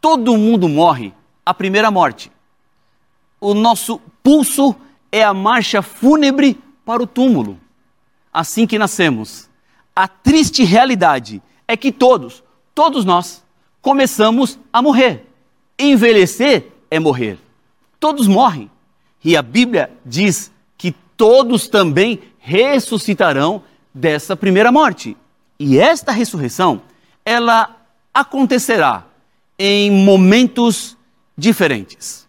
Todo 0.00 0.36
mundo 0.36 0.68
morre 0.68 1.12
a 1.44 1.52
primeira 1.52 1.90
morte. 1.90 2.32
O 3.40 3.54
nosso 3.54 4.00
pulso 4.22 4.74
é 5.12 5.22
a 5.22 5.34
marcha 5.34 5.82
fúnebre 5.82 6.60
para 6.84 7.02
o 7.02 7.06
túmulo. 7.06 7.58
Assim 8.32 8.66
que 8.66 8.78
nascemos. 8.78 9.47
A 9.98 10.06
triste 10.06 10.62
realidade 10.62 11.42
é 11.66 11.76
que 11.76 11.90
todos, 11.90 12.44
todos 12.72 13.04
nós, 13.04 13.42
começamos 13.82 14.56
a 14.72 14.80
morrer. 14.80 15.26
Envelhecer 15.76 16.68
é 16.88 17.00
morrer. 17.00 17.36
Todos 17.98 18.28
morrem. 18.28 18.70
E 19.24 19.36
a 19.36 19.42
Bíblia 19.42 19.90
diz 20.06 20.52
que 20.76 20.94
todos 21.16 21.66
também 21.66 22.20
ressuscitarão 22.38 23.60
dessa 23.92 24.36
primeira 24.36 24.70
morte. 24.70 25.16
E 25.58 25.80
esta 25.80 26.12
ressurreição, 26.12 26.80
ela 27.24 27.76
acontecerá 28.14 29.04
em 29.58 29.90
momentos 29.90 30.96
diferentes. 31.36 32.24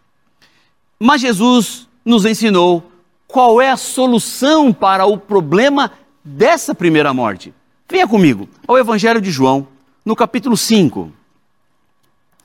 Mas 0.99 1.21
Jesus 1.21 1.87
nos 2.03 2.25
ensinou 2.25 2.91
qual 3.27 3.61
é 3.61 3.69
a 3.69 3.77
solução 3.77 4.73
para 4.73 5.05
o 5.05 5.19
problema 5.19 5.91
dessa 6.25 6.73
primeira 6.73 7.13
morte. 7.13 7.53
Venha 7.91 8.07
comigo 8.07 8.47
ao 8.67 8.77
Evangelho 8.77 9.19
de 9.19 9.31
João, 9.31 9.67
no 10.05 10.15
capítulo 10.15 10.55
5. 10.55 11.11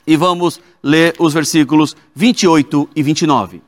E 0.07 0.17
vamos 0.17 0.59
ler 0.83 1.15
os 1.19 1.35
versículos 1.35 1.95
28 2.15 2.89
e 2.97 3.03
29. 3.03 3.63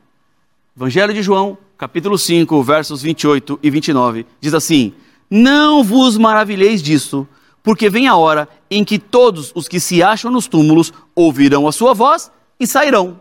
Evangelho 0.75 1.13
de 1.13 1.21
João, 1.21 1.55
capítulo 1.77 2.17
5, 2.17 2.63
versos 2.63 3.03
28 3.03 3.59
e 3.61 3.69
29, 3.69 4.25
diz 4.41 4.55
assim: 4.55 4.91
Não 5.29 5.83
vos 5.83 6.17
maravilheis 6.17 6.81
disso, 6.81 7.27
porque 7.61 7.91
vem 7.91 8.07
a 8.07 8.15
hora 8.15 8.49
em 8.71 8.83
que 8.83 8.97
todos 8.97 9.51
os 9.53 9.67
que 9.67 9.79
se 9.79 10.01
acham 10.01 10.31
nos 10.31 10.47
túmulos 10.47 10.91
ouvirão 11.13 11.67
a 11.67 11.71
sua 11.71 11.93
voz 11.93 12.31
e 12.59 12.65
sairão. 12.65 13.19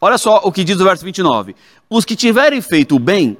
Olha 0.00 0.18
só 0.18 0.40
o 0.42 0.50
que 0.50 0.64
diz 0.64 0.80
o 0.80 0.84
verso 0.84 1.04
29. 1.04 1.54
Os 1.88 2.04
que 2.04 2.16
tiverem 2.16 2.60
feito 2.60 2.96
o 2.96 2.98
bem, 2.98 3.38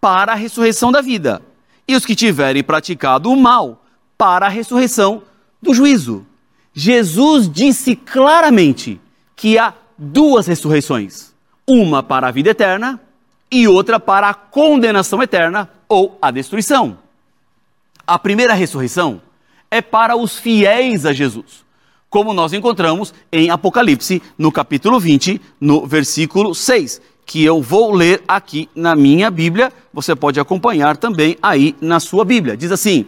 para 0.00 0.30
a 0.30 0.36
ressurreição 0.36 0.92
da 0.92 1.00
vida, 1.00 1.42
e 1.88 1.96
os 1.96 2.06
que 2.06 2.14
tiverem 2.14 2.62
praticado 2.62 3.32
o 3.32 3.36
mal, 3.36 3.82
para 4.16 4.46
a 4.46 4.50
ressurreição 4.50 5.22
do 5.60 5.74
juízo. 5.74 6.26
Jesus 6.72 7.50
disse 7.50 7.96
claramente 7.96 9.00
que 9.34 9.58
há 9.58 9.74
duas 9.96 10.46
ressurreições: 10.46 11.32
uma 11.66 12.02
para 12.02 12.28
a 12.28 12.30
vida 12.30 12.50
eterna 12.50 13.00
e 13.50 13.66
outra 13.66 13.98
para 13.98 14.28
a 14.28 14.34
condenação 14.34 15.22
eterna 15.22 15.70
ou 15.88 16.18
a 16.20 16.30
destruição. 16.30 16.98
A 18.06 18.18
primeira 18.18 18.54
ressurreição 18.54 19.20
é 19.70 19.80
para 19.80 20.16
os 20.16 20.38
fiéis 20.38 21.04
a 21.04 21.12
Jesus, 21.12 21.64
como 22.08 22.32
nós 22.32 22.52
encontramos 22.52 23.12
em 23.32 23.50
Apocalipse, 23.50 24.22
no 24.38 24.52
capítulo 24.52 25.00
20, 25.00 25.40
no 25.60 25.86
versículo 25.86 26.54
6, 26.54 27.00
que 27.24 27.44
eu 27.44 27.60
vou 27.60 27.92
ler 27.92 28.22
aqui 28.28 28.68
na 28.74 28.94
minha 28.94 29.30
Bíblia, 29.30 29.72
você 29.92 30.14
pode 30.14 30.38
acompanhar 30.38 30.96
também 30.96 31.36
aí 31.42 31.74
na 31.80 31.98
sua 31.98 32.24
Bíblia. 32.24 32.56
Diz 32.56 32.70
assim: 32.70 33.06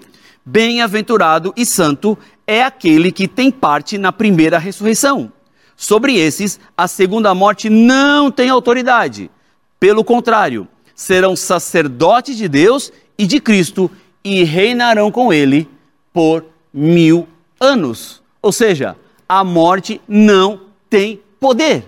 Bem-aventurado 0.50 1.52
e 1.54 1.66
santo 1.66 2.16
é 2.46 2.62
aquele 2.62 3.12
que 3.12 3.28
tem 3.28 3.50
parte 3.50 3.98
na 3.98 4.10
primeira 4.10 4.58
ressurreição. 4.58 5.30
Sobre 5.76 6.16
esses, 6.16 6.58
a 6.74 6.88
segunda 6.88 7.34
morte 7.34 7.68
não 7.68 8.30
tem 8.30 8.48
autoridade. 8.48 9.30
Pelo 9.78 10.02
contrário, 10.02 10.66
serão 10.94 11.36
sacerdotes 11.36 12.34
de 12.34 12.48
Deus 12.48 12.90
e 13.18 13.26
de 13.26 13.40
Cristo 13.40 13.90
e 14.24 14.42
reinarão 14.42 15.12
com 15.12 15.30
ele 15.30 15.68
por 16.14 16.46
mil 16.72 17.28
anos. 17.60 18.22
Ou 18.40 18.50
seja, 18.50 18.96
a 19.28 19.44
morte 19.44 20.00
não 20.08 20.62
tem 20.88 21.20
poder. 21.38 21.84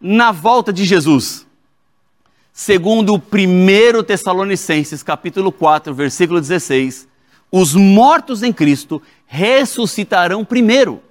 Na 0.00 0.30
volta 0.30 0.72
de 0.72 0.84
Jesus, 0.84 1.44
segundo 2.52 3.14
o 3.14 3.16
1 3.16 4.04
Tessalonicenses, 4.04 5.02
capítulo 5.02 5.50
4, 5.50 5.92
versículo 5.92 6.40
16, 6.40 7.15
os 7.50 7.74
mortos 7.74 8.42
em 8.42 8.52
Cristo 8.52 9.00
ressuscitarão 9.26 10.44
primeiro. 10.44 11.02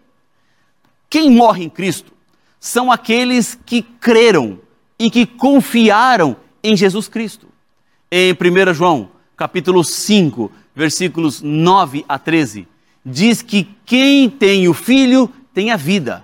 Quem 1.10 1.30
morre 1.30 1.64
em 1.64 1.70
Cristo 1.70 2.14
são 2.60 2.92
aqueles 2.92 3.58
que 3.66 3.82
creram 3.82 4.60
e 4.98 5.10
que 5.10 5.26
confiaram 5.26 6.36
em 6.64 6.76
Jesus 6.76 7.08
Cristo. 7.08 7.48
Em 8.12 8.34
1 8.34 8.74
João, 8.74 9.10
capítulo 9.36 9.84
5, 9.84 10.52
versículos 10.76 11.42
9 11.42 12.06
a 12.08 12.18
13, 12.18 12.68
diz 13.06 13.42
que 13.42 13.68
quem 13.86 14.30
tem 14.30 14.68
o 14.68 14.74
filho 14.74 15.30
tem 15.54 15.72
a 15.72 15.78
vida. 15.78 16.24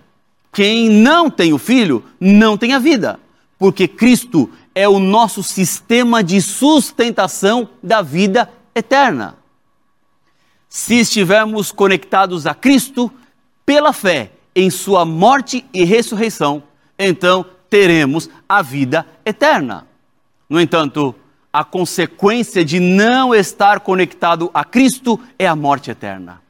Quem 0.52 0.90
não 0.90 1.30
tem 1.30 1.54
o 1.54 1.58
filho 1.58 2.04
não 2.20 2.58
tem 2.58 2.74
a 2.74 2.80
vida, 2.80 3.20
porque 3.58 3.88
Cristo 3.88 4.50
é 4.76 4.88
o 4.88 5.00
nosso 5.00 5.42
sistema 5.42 6.24
de 6.24 6.42
sustentação 6.42 7.70
da 7.82 8.02
vida 8.02 8.50
eterna. 8.76 9.41
Se 10.74 10.96
estivermos 11.02 11.70
conectados 11.70 12.48
a 12.48 12.56
Cristo 12.56 13.12
pela 13.66 13.92
fé 13.92 14.32
em 14.56 14.70
Sua 14.70 15.04
morte 15.04 15.66
e 15.74 15.84
ressurreição, 15.84 16.64
então 16.98 17.46
teremos 17.70 18.30
a 18.48 18.62
vida 18.62 19.06
eterna. 19.26 19.86
No 20.50 20.62
entanto, 20.62 21.14
a 21.52 21.66
consequência 21.66 22.64
de 22.64 22.80
não 22.80 23.36
estar 23.36 23.82
conectado 23.82 24.50
a 24.54 24.64
Cristo 24.64 25.20
é 25.38 25.46
a 25.46 25.58
morte 25.58 25.92
eterna. 25.92 26.42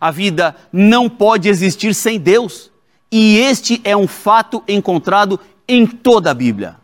A 0.00 0.10
vida 0.10 0.56
não 0.72 1.08
pode 1.08 1.48
existir 1.48 1.94
sem 1.94 2.18
Deus, 2.18 2.72
e 3.08 3.38
este 3.38 3.80
é 3.84 3.96
um 3.96 4.08
fato 4.08 4.64
encontrado 4.66 5.38
em 5.68 5.86
toda 5.86 6.32
a 6.32 6.34
Bíblia. 6.34 6.74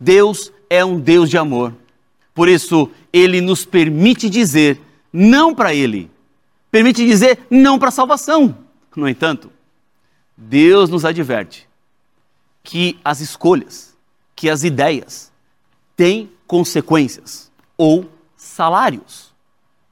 Deus 0.00 0.50
é 0.68 0.84
um 0.84 0.98
Deus 0.98 1.30
de 1.30 1.38
amor. 1.38 1.72
Por 2.34 2.48
isso, 2.48 2.90
ele 3.12 3.40
nos 3.40 3.64
permite 3.64 4.28
dizer 4.28 4.80
não 5.12 5.54
para 5.54 5.72
ele, 5.72 6.10
permite 6.74 7.06
dizer 7.06 7.46
não 7.48 7.78
para 7.78 7.90
a 7.90 7.92
salvação. 7.92 8.58
No 8.96 9.08
entanto, 9.08 9.48
Deus 10.36 10.90
nos 10.90 11.04
adverte 11.04 11.68
que 12.64 12.98
as 13.04 13.20
escolhas, 13.20 13.96
que 14.34 14.50
as 14.50 14.64
ideias 14.64 15.30
têm 15.94 16.32
consequências 16.48 17.48
ou 17.78 18.10
salários. 18.36 19.32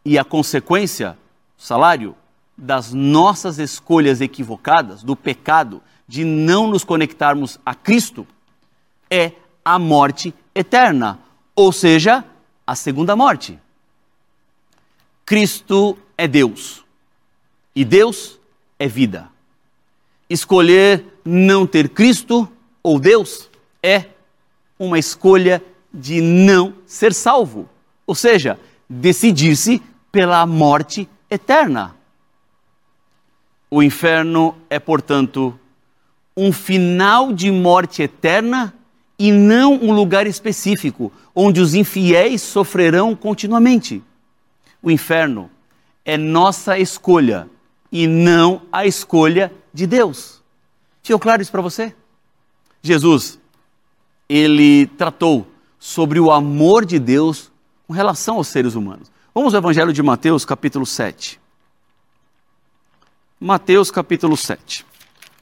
E 0.04 0.18
a 0.18 0.24
consequência, 0.24 1.16
salário, 1.56 2.16
das 2.58 2.92
nossas 2.92 3.60
escolhas 3.60 4.20
equivocadas, 4.20 5.04
do 5.04 5.14
pecado, 5.14 5.80
de 6.08 6.24
não 6.24 6.66
nos 6.66 6.82
conectarmos 6.82 7.60
a 7.64 7.76
Cristo, 7.76 8.26
é 9.08 9.30
a 9.64 9.78
morte 9.78 10.34
eterna, 10.52 11.20
ou 11.54 11.70
seja, 11.70 12.24
a 12.66 12.74
segunda 12.74 13.14
morte. 13.14 13.56
Cristo 15.24 15.96
é 16.22 16.28
Deus 16.28 16.84
e 17.74 17.84
Deus 17.84 18.38
é 18.78 18.86
vida. 18.86 19.28
Escolher 20.30 21.04
não 21.24 21.66
ter 21.66 21.88
Cristo 21.88 22.48
ou 22.80 23.00
Deus 23.00 23.50
é 23.82 24.04
uma 24.78 25.00
escolha 25.00 25.60
de 25.92 26.20
não 26.20 26.74
ser 26.86 27.12
salvo, 27.12 27.68
ou 28.06 28.14
seja, 28.14 28.56
decidir-se 28.88 29.82
pela 30.12 30.46
morte 30.46 31.08
eterna. 31.28 31.96
O 33.68 33.82
inferno 33.82 34.54
é, 34.70 34.78
portanto, 34.78 35.58
um 36.36 36.52
final 36.52 37.32
de 37.32 37.50
morte 37.50 38.00
eterna 38.00 38.72
e 39.18 39.32
não 39.32 39.74
um 39.74 39.92
lugar 39.92 40.28
específico 40.28 41.12
onde 41.34 41.60
os 41.60 41.74
infiéis 41.74 42.42
sofrerão 42.42 43.16
continuamente. 43.16 44.00
o 44.80 44.88
inferno 44.88 45.50
é 46.04 46.16
nossa 46.16 46.78
escolha 46.78 47.48
e 47.90 48.06
não 48.06 48.62
a 48.72 48.86
escolha 48.86 49.52
de 49.72 49.86
Deus. 49.86 50.42
Ficou 51.02 51.18
claro 51.18 51.42
isso 51.42 51.52
para 51.52 51.62
você? 51.62 51.94
Jesus, 52.82 53.38
ele 54.28 54.86
tratou 54.86 55.46
sobre 55.78 56.18
o 56.18 56.30
amor 56.30 56.84
de 56.84 56.98
Deus 56.98 57.50
com 57.86 57.92
relação 57.92 58.36
aos 58.36 58.48
seres 58.48 58.74
humanos. 58.74 59.10
Vamos 59.34 59.54
ao 59.54 59.58
Evangelho 59.58 59.92
de 59.92 60.02
Mateus, 60.02 60.44
capítulo 60.44 60.84
7. 60.84 61.40
Mateus, 63.38 63.90
capítulo 63.90 64.36
7. 64.36 64.84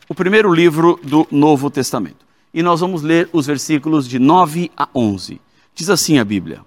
O 0.08 0.14
primeiro 0.14 0.52
livro 0.52 0.98
do 1.02 1.26
Novo 1.30 1.70
Testamento. 1.70 2.26
E 2.52 2.62
nós 2.62 2.80
vamos 2.80 3.02
ler 3.02 3.28
os 3.32 3.46
versículos 3.46 4.08
de 4.08 4.18
9 4.18 4.70
a 4.76 4.88
11. 4.94 5.40
Diz 5.74 5.88
assim 5.88 6.18
a 6.18 6.24
Bíblia: 6.24 6.64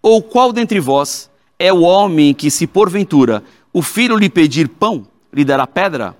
Ou 0.00 0.22
qual 0.22 0.52
dentre 0.52 0.80
vós 0.80 1.29
é 1.60 1.70
o 1.70 1.82
homem 1.82 2.32
que, 2.32 2.50
se 2.50 2.66
porventura 2.66 3.44
o 3.70 3.82
filho 3.82 4.16
lhe 4.16 4.30
pedir 4.30 4.66
pão, 4.66 5.06
lhe 5.30 5.44
dará 5.44 5.66
pedra? 5.66 6.16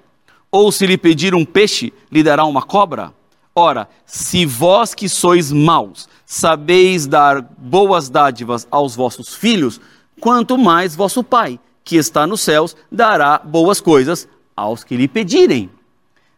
Ou 0.52 0.70
se 0.70 0.87
lhe 0.87 0.99
pedir 0.99 1.35
um 1.35 1.47
peixe, 1.47 1.94
lhe 2.12 2.23
dará 2.23 2.44
uma 2.44 2.61
cobra? 2.61 3.14
Ora, 3.56 3.88
se 4.04 4.44
vós 4.44 4.94
que 4.94 5.09
sois 5.09 5.50
maus, 5.50 6.09
sabeis 6.26 7.06
dar 7.06 7.40
boas 7.40 8.11
dádivas 8.11 8.68
aos 8.70 8.94
vossos 8.94 9.35
filhos, 9.35 9.80
quanto 10.20 10.59
mais 10.59 10.94
vosso 10.94 11.25
Pai, 11.25 11.59
que 11.82 11.97
está 11.97 12.26
nos 12.26 12.42
céus, 12.42 12.76
dará 12.92 13.38
boas 13.38 13.80
coisas 13.80 14.28
aos 14.54 14.85
que 14.85 14.94
lhe 14.94 15.09
pedirem. 15.09 15.70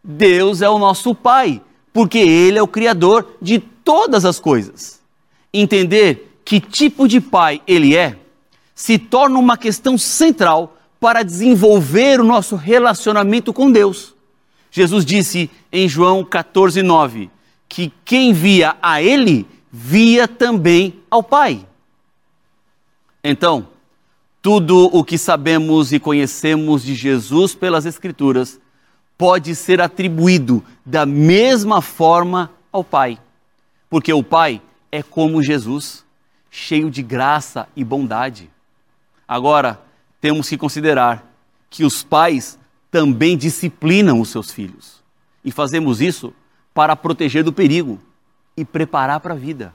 Deus 0.03 0.63
é 0.63 0.71
o 0.71 0.79
nosso 0.79 1.13
Pai, 1.13 1.61
porque 1.93 2.19
Ele 2.19 2.57
é 2.57 2.63
o 2.63 2.69
Criador 2.69 3.27
de 3.43 3.59
todas 3.59 4.25
as 4.25 4.39
coisas. 4.39 5.01
Entender 5.53 6.39
que 6.45 6.61
tipo 6.61 7.09
de 7.09 7.21
Pai 7.21 7.61
Ele 7.67 7.97
é 7.97 8.22
se 8.83 8.99
torna 8.99 9.39
uma 9.39 9.57
questão 9.57 9.97
central 9.97 10.77
para 10.99 11.23
desenvolver 11.23 12.21
o 12.21 12.25
nosso 12.25 12.57
relacionamento 12.57 13.53
com 13.53 13.71
Deus. 13.71 14.13
Jesus 14.73 15.05
disse 15.05 15.49
em 15.71 15.89
João 15.89 16.25
14,9 16.25 17.31
que 17.69 17.93
quem 18.05 18.33
via 18.33 18.75
a 18.83 19.01
Ele, 19.01 19.47
via 19.71 20.27
também 20.27 21.01
ao 21.09 21.23
Pai. 21.23 21.65
Então, 23.23 23.69
tudo 24.43 24.87
o 24.93 25.05
que 25.05 25.17
sabemos 25.17 25.93
e 25.93 26.01
conhecemos 26.01 26.83
de 26.83 26.97
Jesus 26.97 27.55
pelas 27.55 27.87
Escrituras 27.87 28.61
pode 29.17 29.55
ser 29.55 29.81
atribuído 29.81 30.61
da 30.85 31.07
mesma 31.07 31.81
forma 31.81 32.51
ao 32.73 32.83
Pai, 32.83 33.17
porque 33.89 34.13
o 34.13 34.25
Pai 34.25 34.61
é 34.91 35.05
como 35.05 35.41
Jesus, 35.41 36.05
cheio 36.51 36.91
de 36.91 37.01
graça 37.01 37.69
e 37.77 37.85
bondade. 37.85 38.51
Agora, 39.27 39.81
temos 40.21 40.49
que 40.49 40.59
considerar 40.59 41.27
que 41.71 41.85
os 41.85 42.05
pais 42.05 42.59
também 42.91 43.37
disciplinam 43.37 44.21
os 44.21 44.29
seus 44.29 44.53
filhos. 44.53 45.03
E 45.45 45.51
fazemos 45.51 46.01
isso 46.01 46.33
para 46.75 46.95
proteger 46.95 47.43
do 47.43 47.53
perigo 47.53 47.99
e 48.57 48.65
preparar 48.65 49.19
para 49.21 49.35
a 49.35 49.37
vida. 49.37 49.73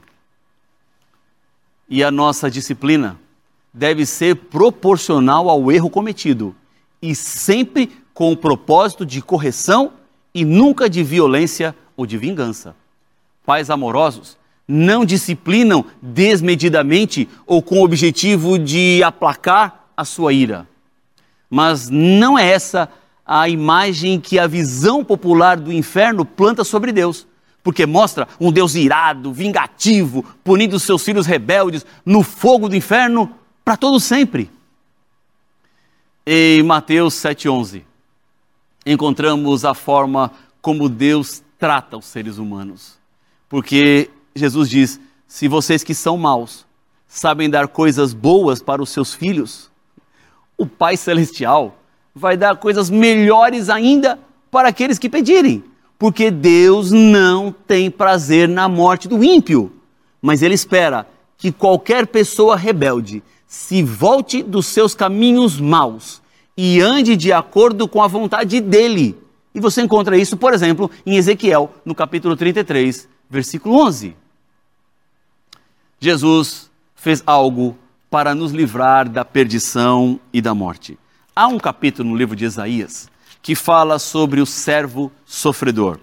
E 1.88 2.04
a 2.04 2.10
nossa 2.10 2.50
disciplina 2.50 3.18
deve 3.74 4.06
ser 4.06 4.36
proporcional 4.36 5.50
ao 5.50 5.70
erro 5.70 5.90
cometido 5.90 6.54
e 7.02 7.14
sempre 7.14 7.92
com 8.14 8.32
o 8.32 8.36
propósito 8.36 9.04
de 9.04 9.20
correção 9.20 9.92
e 10.32 10.44
nunca 10.44 10.88
de 10.88 11.02
violência 11.02 11.74
ou 11.96 12.06
de 12.06 12.16
vingança. 12.16 12.76
Pais 13.44 13.70
amorosos 13.70 14.37
não 14.68 15.02
disciplinam 15.02 15.82
desmedidamente 16.02 17.26
ou 17.46 17.62
com 17.62 17.80
o 17.80 17.84
objetivo 17.84 18.58
de 18.58 19.02
aplacar 19.02 19.86
a 19.96 20.04
sua 20.04 20.34
ira. 20.34 20.68
Mas 21.48 21.88
não 21.88 22.38
é 22.38 22.46
essa 22.46 22.90
a 23.24 23.48
imagem 23.48 24.20
que 24.20 24.38
a 24.38 24.46
visão 24.46 25.02
popular 25.02 25.56
do 25.56 25.72
inferno 25.72 26.24
planta 26.24 26.64
sobre 26.64 26.92
Deus, 26.92 27.26
porque 27.62 27.86
mostra 27.86 28.28
um 28.38 28.52
Deus 28.52 28.74
irado, 28.74 29.32
vingativo, 29.32 30.24
punindo 30.44 30.78
seus 30.78 31.02
filhos 31.02 31.26
rebeldes 31.26 31.86
no 32.04 32.22
fogo 32.22 32.68
do 32.68 32.76
inferno 32.76 33.34
para 33.64 33.76
todo 33.76 33.98
sempre. 33.98 34.50
Em 36.26 36.62
Mateus 36.62 37.14
7:11 37.14 37.84
encontramos 38.84 39.64
a 39.64 39.74
forma 39.74 40.30
como 40.60 40.88
Deus 40.88 41.42
trata 41.58 41.96
os 41.96 42.04
seres 42.04 42.38
humanos. 42.38 42.98
Porque 43.48 44.10
Jesus 44.38 44.70
diz: 44.70 45.00
"Se 45.26 45.48
vocês 45.48 45.84
que 45.84 45.94
são 45.94 46.16
maus 46.16 46.66
sabem 47.06 47.48
dar 47.48 47.68
coisas 47.68 48.12
boas 48.12 48.62
para 48.62 48.82
os 48.82 48.90
seus 48.90 49.14
filhos, 49.14 49.70
o 50.56 50.66
Pai 50.66 50.96
Celestial 50.96 51.78
vai 52.14 52.36
dar 52.36 52.56
coisas 52.56 52.90
melhores 52.90 53.68
ainda 53.70 54.18
para 54.50 54.68
aqueles 54.68 54.98
que 54.98 55.08
pedirem, 55.08 55.64
porque 55.98 56.30
Deus 56.30 56.90
não 56.90 57.54
tem 57.66 57.90
prazer 57.90 58.48
na 58.48 58.68
morte 58.68 59.08
do 59.08 59.22
ímpio, 59.22 59.72
mas 60.20 60.42
Ele 60.42 60.54
espera 60.54 61.06
que 61.36 61.52
qualquer 61.52 62.06
pessoa 62.06 62.56
rebelde 62.56 63.22
se 63.46 63.82
volte 63.82 64.42
dos 64.42 64.66
seus 64.66 64.94
caminhos 64.94 65.60
maus 65.60 66.20
e 66.56 66.80
ande 66.80 67.16
de 67.16 67.32
acordo 67.32 67.88
com 67.88 68.02
a 68.02 68.08
vontade 68.08 68.60
dele. 68.60 69.16
E 69.54 69.60
você 69.60 69.80
encontra 69.80 70.18
isso, 70.18 70.36
por 70.36 70.52
exemplo, 70.52 70.90
em 71.06 71.16
Ezequiel, 71.16 71.72
no 71.84 71.94
capítulo 71.94 72.36
33, 72.36 73.08
versículo 73.30 73.76
11. 73.76 74.14
Jesus 76.00 76.70
fez 76.94 77.22
algo 77.26 77.76
para 78.08 78.32
nos 78.32 78.52
livrar 78.52 79.08
da 79.08 79.24
perdição 79.24 80.20
e 80.32 80.40
da 80.40 80.54
morte. 80.54 80.96
Há 81.34 81.48
um 81.48 81.58
capítulo 81.58 82.10
no 82.10 82.16
livro 82.16 82.36
de 82.36 82.44
Isaías 82.44 83.10
que 83.42 83.56
fala 83.56 83.98
sobre 83.98 84.40
o 84.40 84.46
servo 84.46 85.10
sofredor. 85.26 85.98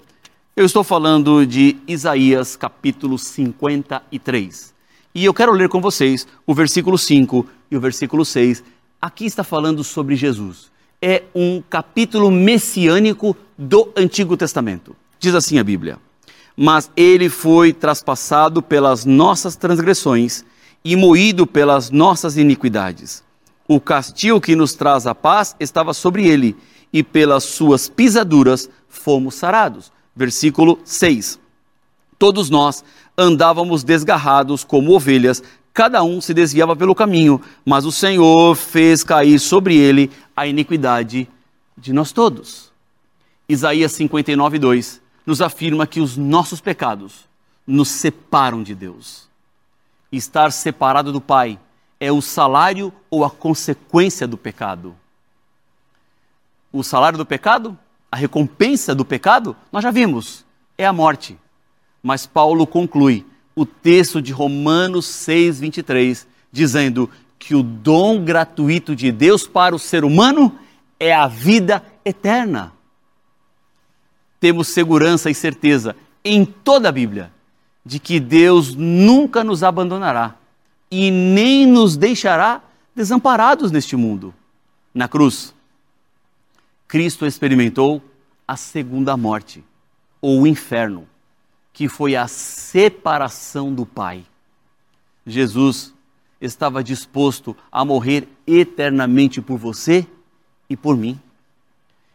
Eu 0.53 0.65
estou 0.65 0.83
falando 0.83 1.45
de 1.45 1.77
Isaías 1.87 2.57
capítulo 2.57 3.17
53. 3.17 4.73
E 5.13 5.23
eu 5.23 5.33
quero 5.33 5.53
ler 5.53 5.69
com 5.69 5.79
vocês 5.79 6.27
o 6.45 6.53
versículo 6.53 6.97
5 6.97 7.47
e 7.71 7.77
o 7.77 7.79
versículo 7.79 8.25
6. 8.25 8.63
Aqui 9.01 9.25
está 9.25 9.45
falando 9.45 9.81
sobre 9.81 10.17
Jesus. 10.17 10.71
É 11.01 11.23
um 11.33 11.61
capítulo 11.69 12.29
messiânico 12.29 13.35
do 13.57 13.91
Antigo 13.95 14.35
Testamento. 14.35 14.93
Diz 15.19 15.33
assim 15.35 15.57
a 15.57 15.63
Bíblia: 15.63 15.99
Mas 16.55 16.89
ele 16.95 17.29
foi 17.29 17.73
traspassado 17.73 18.61
pelas 18.61 19.05
nossas 19.05 19.55
transgressões 19.55 20.45
e 20.83 20.95
moído 20.95 21.47
pelas 21.47 21.89
nossas 21.89 22.37
iniquidades. 22.37 23.23
O 23.67 23.79
castigo 23.79 24.39
que 24.39 24.55
nos 24.55 24.73
traz 24.73 25.07
a 25.07 25.15
paz 25.15 25.55
estava 25.59 25.93
sobre 25.93 26.27
ele, 26.27 26.55
e 26.93 27.03
pelas 27.03 27.43
suas 27.43 27.89
pisaduras 27.89 28.69
fomos 28.87 29.35
sarados. 29.35 29.91
Versículo 30.15 30.79
6. 30.85 31.39
Todos 32.17 32.49
nós 32.49 32.85
andávamos 33.17 33.83
desgarrados 33.83 34.63
como 34.63 34.93
ovelhas, 34.95 35.43
cada 35.73 36.03
um 36.03 36.21
se 36.21 36.33
desviava 36.33 36.73
pelo 36.75 36.95
caminho, 36.95 37.41
mas 37.65 37.85
o 37.85 37.91
Senhor 37.91 38.55
fez 38.55 39.03
cair 39.03 39.39
sobre 39.39 39.75
ele 39.75 40.09
a 40.35 40.47
iniquidade 40.47 41.27
de 41.77 41.91
nós 41.91 42.13
todos. 42.13 42.71
Isaías 43.49 43.91
59, 43.91 44.57
2 44.57 45.04
nos 45.25 45.41
afirma 45.41 45.87
que 45.87 45.99
os 45.99 46.15
nossos 46.17 46.61
pecados 46.61 47.25
nos 47.65 47.89
separam 47.89 48.61
de 48.61 48.75
Deus 48.75 49.25
estar 50.17 50.51
separado 50.51 51.11
do 51.11 51.21
Pai 51.21 51.59
é 51.99 52.11
o 52.11 52.21
salário 52.21 52.93
ou 53.09 53.23
a 53.23 53.29
consequência 53.29 54.27
do 54.27 54.37
pecado. 54.37 54.95
O 56.71 56.83
salário 56.83 57.17
do 57.17 57.25
pecado, 57.25 57.77
a 58.11 58.17
recompensa 58.17 58.93
do 58.93 59.05
pecado, 59.05 59.55
nós 59.71 59.83
já 59.83 59.91
vimos, 59.91 60.45
é 60.77 60.85
a 60.85 60.93
morte. 60.93 61.37
Mas 62.03 62.25
Paulo 62.25 62.67
conclui 62.67 63.25
o 63.55 63.65
texto 63.65 64.21
de 64.21 64.33
Romanos 64.33 65.05
6, 65.05 65.59
23, 65.61 66.27
dizendo 66.51 67.09
que 67.39 67.55
o 67.55 67.63
dom 67.63 68.23
gratuito 68.23 68.95
de 68.95 69.11
Deus 69.11 69.47
para 69.47 69.75
o 69.75 69.79
ser 69.79 70.03
humano 70.03 70.57
é 70.99 71.13
a 71.13 71.27
vida 71.27 71.83
eterna. 72.03 72.73
Temos 74.45 74.67
segurança 74.67 75.27
e 75.27 75.33
certeza 75.33 75.95
em 76.23 76.45
toda 76.45 76.89
a 76.89 76.91
Bíblia 76.91 77.33
de 77.83 77.97
que 77.97 78.19
Deus 78.19 78.75
nunca 78.75 79.43
nos 79.43 79.63
abandonará 79.63 80.35
e 80.91 81.09
nem 81.09 81.65
nos 81.65 81.97
deixará 81.97 82.61
desamparados 82.95 83.71
neste 83.71 83.95
mundo. 83.95 84.35
Na 84.93 85.07
cruz, 85.07 85.51
Cristo 86.87 87.25
experimentou 87.25 88.03
a 88.47 88.55
segunda 88.55 89.17
morte, 89.17 89.63
ou 90.21 90.43
o 90.43 90.45
inferno, 90.45 91.07
que 91.73 91.89
foi 91.89 92.15
a 92.15 92.27
separação 92.27 93.73
do 93.73 93.83
Pai. 93.83 94.23
Jesus 95.25 95.91
estava 96.39 96.83
disposto 96.83 97.57
a 97.71 97.83
morrer 97.83 98.27
eternamente 98.45 99.41
por 99.41 99.57
você 99.57 100.05
e 100.69 100.77
por 100.77 100.95
mim. 100.95 101.19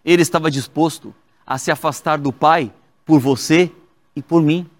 Ele 0.04 0.22
estava 0.22 0.48
disposto 0.48 1.12
a 1.50 1.58
se 1.58 1.72
afastar 1.72 2.16
do 2.16 2.32
Pai 2.32 2.72
por 3.04 3.18
você 3.18 3.72
e 4.14 4.22
por 4.22 4.40
mim. 4.40 4.70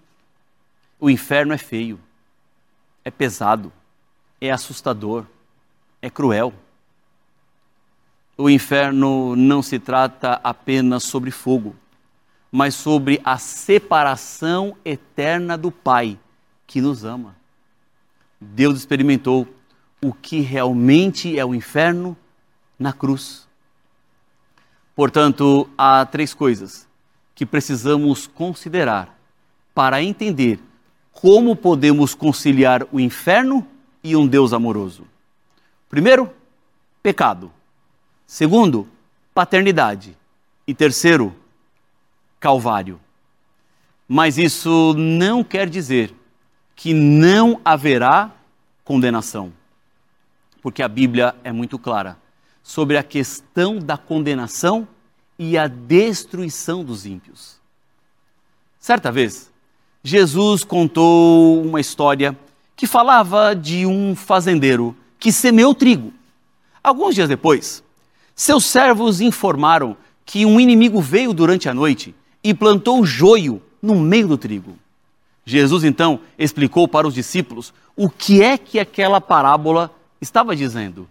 O 0.97 1.09
inferno 1.09 1.51
é 1.51 1.57
feio, 1.57 1.99
é 3.03 3.11
pesado, 3.11 3.73
é 4.39 4.49
assustador, 4.49 5.25
é 6.01 6.09
cruel. 6.09 6.53
o 8.37 8.49
inferno 8.49 9.35
não 9.35 9.61
se 9.61 9.77
trata 9.79 10.39
apenas 10.41 11.03
sobre 11.03 11.29
fogo, 11.29 11.75
mas 12.49 12.73
sobre 12.73 13.19
a 13.21 13.37
separação 13.37 14.77
eterna 14.85 15.57
do 15.57 15.71
Pai 15.71 16.17
que 16.65 16.79
nos 16.79 17.03
ama. 17.03 17.35
Deus 18.39 18.77
experimentou 18.77 19.45
o 20.01 20.13
que 20.13 20.39
realmente 20.39 21.37
é 21.37 21.43
o 21.43 21.53
inferno 21.53 22.15
na 22.79 22.93
cruz. 22.93 23.45
Portanto, 24.95 25.69
há 25.77 26.05
três 26.05 26.33
coisas 26.33 26.87
que 27.33 27.45
precisamos 27.45 28.27
considerar 28.27 29.17
para 29.73 30.03
entender 30.03 30.59
como 31.11 31.55
podemos 31.55 32.13
conciliar 32.13 32.85
o 32.91 32.99
inferno 32.99 33.65
e 34.03 34.15
um 34.15 34.27
Deus 34.27 34.53
amoroso. 34.53 35.05
Primeiro, 35.89 36.29
pecado. 37.01 37.51
Segundo, 38.25 38.87
paternidade. 39.33 40.17
E 40.67 40.73
terceiro, 40.73 41.35
Calvário. 42.39 42.99
Mas 44.07 44.37
isso 44.37 44.93
não 44.97 45.43
quer 45.43 45.69
dizer 45.69 46.13
que 46.75 46.93
não 46.93 47.61
haverá 47.63 48.31
condenação. 48.83 49.53
Porque 50.61 50.83
a 50.83 50.87
Bíblia 50.87 51.35
é 51.43 51.51
muito 51.51 51.79
clara 51.79 52.17
sobre 52.63 52.97
a 52.97 53.03
questão 53.03 53.79
da 53.79 53.97
condenação 53.97 54.87
e 55.37 55.57
a 55.57 55.67
destruição 55.67 56.83
dos 56.83 57.05
ímpios. 57.05 57.59
Certa 58.79 59.11
vez, 59.11 59.51
Jesus 60.03 60.63
contou 60.63 61.61
uma 61.63 61.79
história 61.79 62.37
que 62.75 62.87
falava 62.87 63.55
de 63.55 63.85
um 63.85 64.15
fazendeiro 64.15 64.95
que 65.19 65.31
semeou 65.31 65.75
trigo. 65.75 66.11
Alguns 66.83 67.13
dias 67.13 67.29
depois, 67.29 67.83
seus 68.35 68.65
servos 68.65 69.21
informaram 69.21 69.95
que 70.25 70.45
um 70.45 70.59
inimigo 70.59 70.99
veio 70.99 71.33
durante 71.33 71.69
a 71.69 71.73
noite 71.73 72.15
e 72.43 72.53
plantou 72.53 73.05
joio 73.05 73.61
no 73.81 73.99
meio 73.99 74.27
do 74.27 74.37
trigo. 74.37 74.75
Jesus 75.45 75.83
então 75.83 76.19
explicou 76.37 76.87
para 76.87 77.07
os 77.07 77.13
discípulos 77.13 77.73
o 77.95 78.09
que 78.09 78.41
é 78.41 78.57
que 78.57 78.79
aquela 78.79 79.19
parábola 79.19 79.93
estava 80.19 80.55
dizendo. 80.55 81.07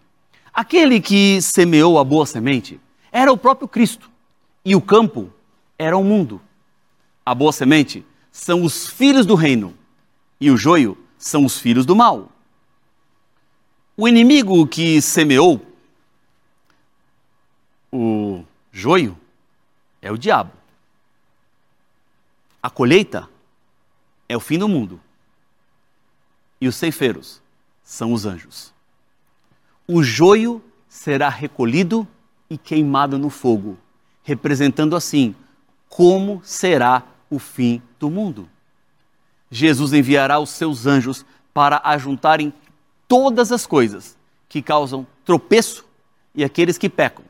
Aquele 0.52 1.00
que 1.00 1.40
semeou 1.40 1.98
a 1.98 2.04
boa 2.04 2.26
semente 2.26 2.80
era 3.12 3.32
o 3.32 3.36
próprio 3.36 3.68
Cristo 3.68 4.10
e 4.64 4.74
o 4.74 4.80
campo 4.80 5.32
era 5.78 5.96
o 5.96 6.04
mundo. 6.04 6.40
A 7.24 7.34
boa 7.34 7.52
semente 7.52 8.04
são 8.32 8.62
os 8.62 8.88
filhos 8.88 9.26
do 9.26 9.34
reino 9.34 9.76
e 10.40 10.50
o 10.50 10.56
joio 10.56 10.96
são 11.18 11.44
os 11.44 11.58
filhos 11.58 11.86
do 11.86 11.94
mal. 11.94 12.30
O 13.96 14.08
inimigo 14.08 14.66
que 14.66 15.00
semeou 15.00 15.60
o 17.92 18.44
joio 18.72 19.18
é 20.00 20.10
o 20.10 20.18
diabo. 20.18 20.52
A 22.62 22.70
colheita 22.70 23.28
é 24.28 24.36
o 24.36 24.40
fim 24.40 24.58
do 24.58 24.68
mundo. 24.68 25.00
E 26.60 26.68
os 26.68 26.76
ceifeiros 26.76 27.40
são 27.82 28.12
os 28.12 28.26
anjos. 28.26 28.72
O 29.92 30.02
joio 30.02 30.62
será 30.88 31.28
recolhido 31.28 32.06
e 32.48 32.56
queimado 32.56 33.18
no 33.18 33.30
fogo, 33.30 33.76
representando 34.22 34.94
assim 34.94 35.34
como 35.88 36.40
será 36.44 37.02
o 37.28 37.38
fim 37.38 37.82
do 37.98 38.08
mundo. 38.08 38.48
Jesus 39.50 39.92
enviará 39.92 40.38
os 40.38 40.50
seus 40.50 40.86
anjos 40.86 41.26
para 41.52 41.80
ajuntarem 41.82 42.52
todas 43.08 43.50
as 43.50 43.66
coisas 43.66 44.16
que 44.48 44.62
causam 44.62 45.04
tropeço 45.24 45.84
e 46.34 46.44
aqueles 46.44 46.78
que 46.78 46.88
pecam, 46.88 47.24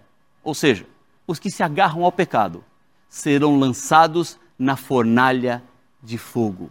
ou 0.45 0.55
seja, 0.55 0.87
os 1.27 1.39
que 1.39 1.51
se 1.51 1.63
agarram 1.63 2.05
ao 2.05 2.13
pecado, 2.13 2.63
serão 3.09 3.59
lançados 3.59 4.39
na 4.59 4.77
fornalha 4.77 5.63
de 6.03 6.19
fogo 6.19 6.71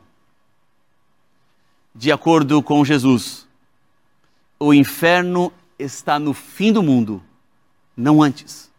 de 1.99 2.11
acordo 2.11 2.61
com 2.61 2.85
Jesus, 2.85 3.47
o 4.57 4.73
inferno 4.73 5.51
está 5.79 6.19
no 6.19 6.33
fim 6.33 6.73
do 6.73 6.83
mundo, 6.83 7.23
não 7.95 8.21
antes. 8.21 8.69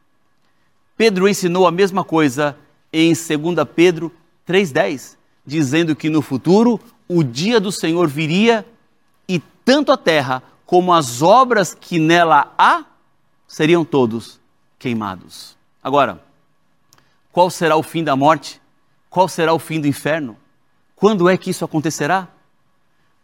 Pedro 0.96 1.26
ensinou 1.26 1.66
a 1.66 1.72
mesma 1.72 2.04
coisa 2.04 2.56
em 2.92 3.14
2 3.14 3.56
Pedro 3.74 4.12
3,10, 4.46 5.16
dizendo 5.46 5.96
que 5.96 6.10
no 6.10 6.20
futuro 6.20 6.78
o 7.08 7.24
dia 7.24 7.58
do 7.58 7.72
Senhor 7.72 8.06
viria 8.06 8.66
e 9.26 9.40
tanto 9.64 9.90
a 9.90 9.96
terra 9.96 10.42
como 10.66 10.92
as 10.92 11.22
obras 11.22 11.74
que 11.74 11.98
nela 11.98 12.52
há 12.58 12.84
seriam 13.48 13.84
todos 13.84 14.38
queimados. 14.78 15.56
Agora, 15.82 16.22
qual 17.32 17.50
será 17.50 17.76
o 17.76 17.82
fim 17.82 18.04
da 18.04 18.14
morte? 18.14 18.60
Qual 19.08 19.26
será 19.26 19.52
o 19.52 19.58
fim 19.58 19.80
do 19.80 19.88
inferno? 19.88 20.36
Quando 20.94 21.28
é 21.28 21.36
que 21.36 21.50
isso 21.50 21.64
acontecerá? 21.64 22.28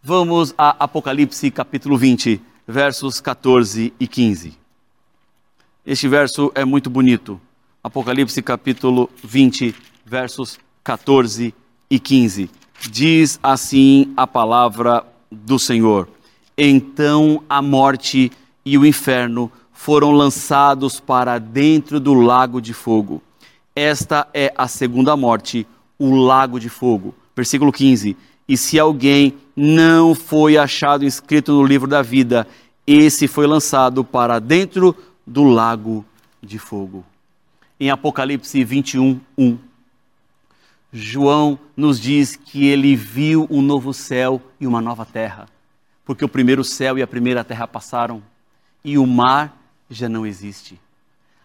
Vamos 0.02 0.54
a 0.56 0.84
Apocalipse 0.84 1.50
capítulo 1.50 1.98
20, 1.98 2.40
versos 2.66 3.20
14 3.20 3.92
e 3.98 4.08
15. 4.08 4.58
Este 5.86 6.08
verso 6.08 6.50
é 6.54 6.64
muito 6.64 6.90
bonito. 6.90 7.40
Apocalipse 7.82 8.42
capítulo 8.42 9.08
20, 9.22 9.74
versos 10.04 10.58
14 10.82 11.54
e 11.88 12.00
15. 12.00 12.50
Diz 12.90 13.38
assim 13.42 14.12
a 14.16 14.26
palavra 14.26 15.04
do 15.30 15.58
Senhor: 15.58 16.08
Então 16.58 17.42
a 17.48 17.62
morte 17.62 18.32
e 18.64 18.76
o 18.76 18.84
inferno 18.84 19.50
foram 19.72 20.10
lançados 20.10 20.98
para 20.98 21.38
dentro 21.38 22.00
do 22.00 22.14
lago 22.14 22.60
de 22.60 22.74
fogo. 22.74 23.22
Esta 23.74 24.26
é 24.34 24.52
a 24.56 24.66
segunda 24.66 25.16
morte, 25.16 25.66
o 25.98 26.16
lago 26.16 26.58
de 26.58 26.68
fogo. 26.68 27.14
Versículo 27.36 27.70
15 27.70 28.16
e 28.48 28.56
se 28.56 28.78
alguém 28.78 29.34
não 29.56 30.14
foi 30.14 30.56
achado 30.56 31.04
inscrito 31.04 31.52
no 31.52 31.64
livro 31.64 31.88
da 31.88 32.02
vida, 32.02 32.46
esse 32.86 33.26
foi 33.26 33.46
lançado 33.46 34.04
para 34.04 34.38
dentro 34.38 34.94
do 35.26 35.44
lago 35.44 36.04
de 36.42 36.58
fogo. 36.58 37.04
Em 37.78 37.90
Apocalipse 37.90 38.62
21, 38.62 39.20
1, 39.36 39.58
João 40.92 41.58
nos 41.76 42.00
diz 42.00 42.36
que 42.36 42.66
ele 42.66 42.94
viu 42.94 43.46
um 43.50 43.60
novo 43.60 43.92
céu 43.92 44.40
e 44.60 44.66
uma 44.66 44.80
nova 44.80 45.04
terra, 45.04 45.46
porque 46.04 46.24
o 46.24 46.28
primeiro 46.28 46.62
céu 46.62 46.96
e 46.96 47.02
a 47.02 47.06
primeira 47.06 47.44
terra 47.44 47.66
passaram 47.66 48.22
e 48.84 48.96
o 48.96 49.06
mar 49.06 49.60
já 49.90 50.08
não 50.08 50.24
existe. 50.24 50.80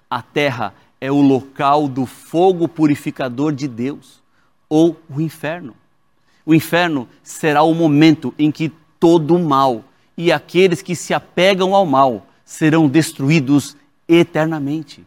A 0.10 0.22
terra 0.22 0.74
é 1.00 1.12
o 1.12 1.22
local 1.22 1.88
do 1.88 2.06
fogo 2.06 2.68
purificador 2.68 3.52
de 3.52 3.68
Deus, 3.68 4.22
ou 4.70 5.02
o 5.10 5.20
inferno. 5.20 5.76
O 6.46 6.54
inferno 6.54 7.08
será 7.24 7.64
o 7.64 7.74
momento 7.74 8.34
em 8.38 8.52
que 8.52 8.72
todo 9.00 9.36
o 9.36 9.40
mal 9.40 9.84
e 10.18 10.32
aqueles 10.32 10.82
que 10.82 10.96
se 10.96 11.14
apegam 11.14 11.76
ao 11.76 11.86
mal 11.86 12.28
serão 12.44 12.88
destruídos 12.88 13.76
eternamente. 14.08 15.06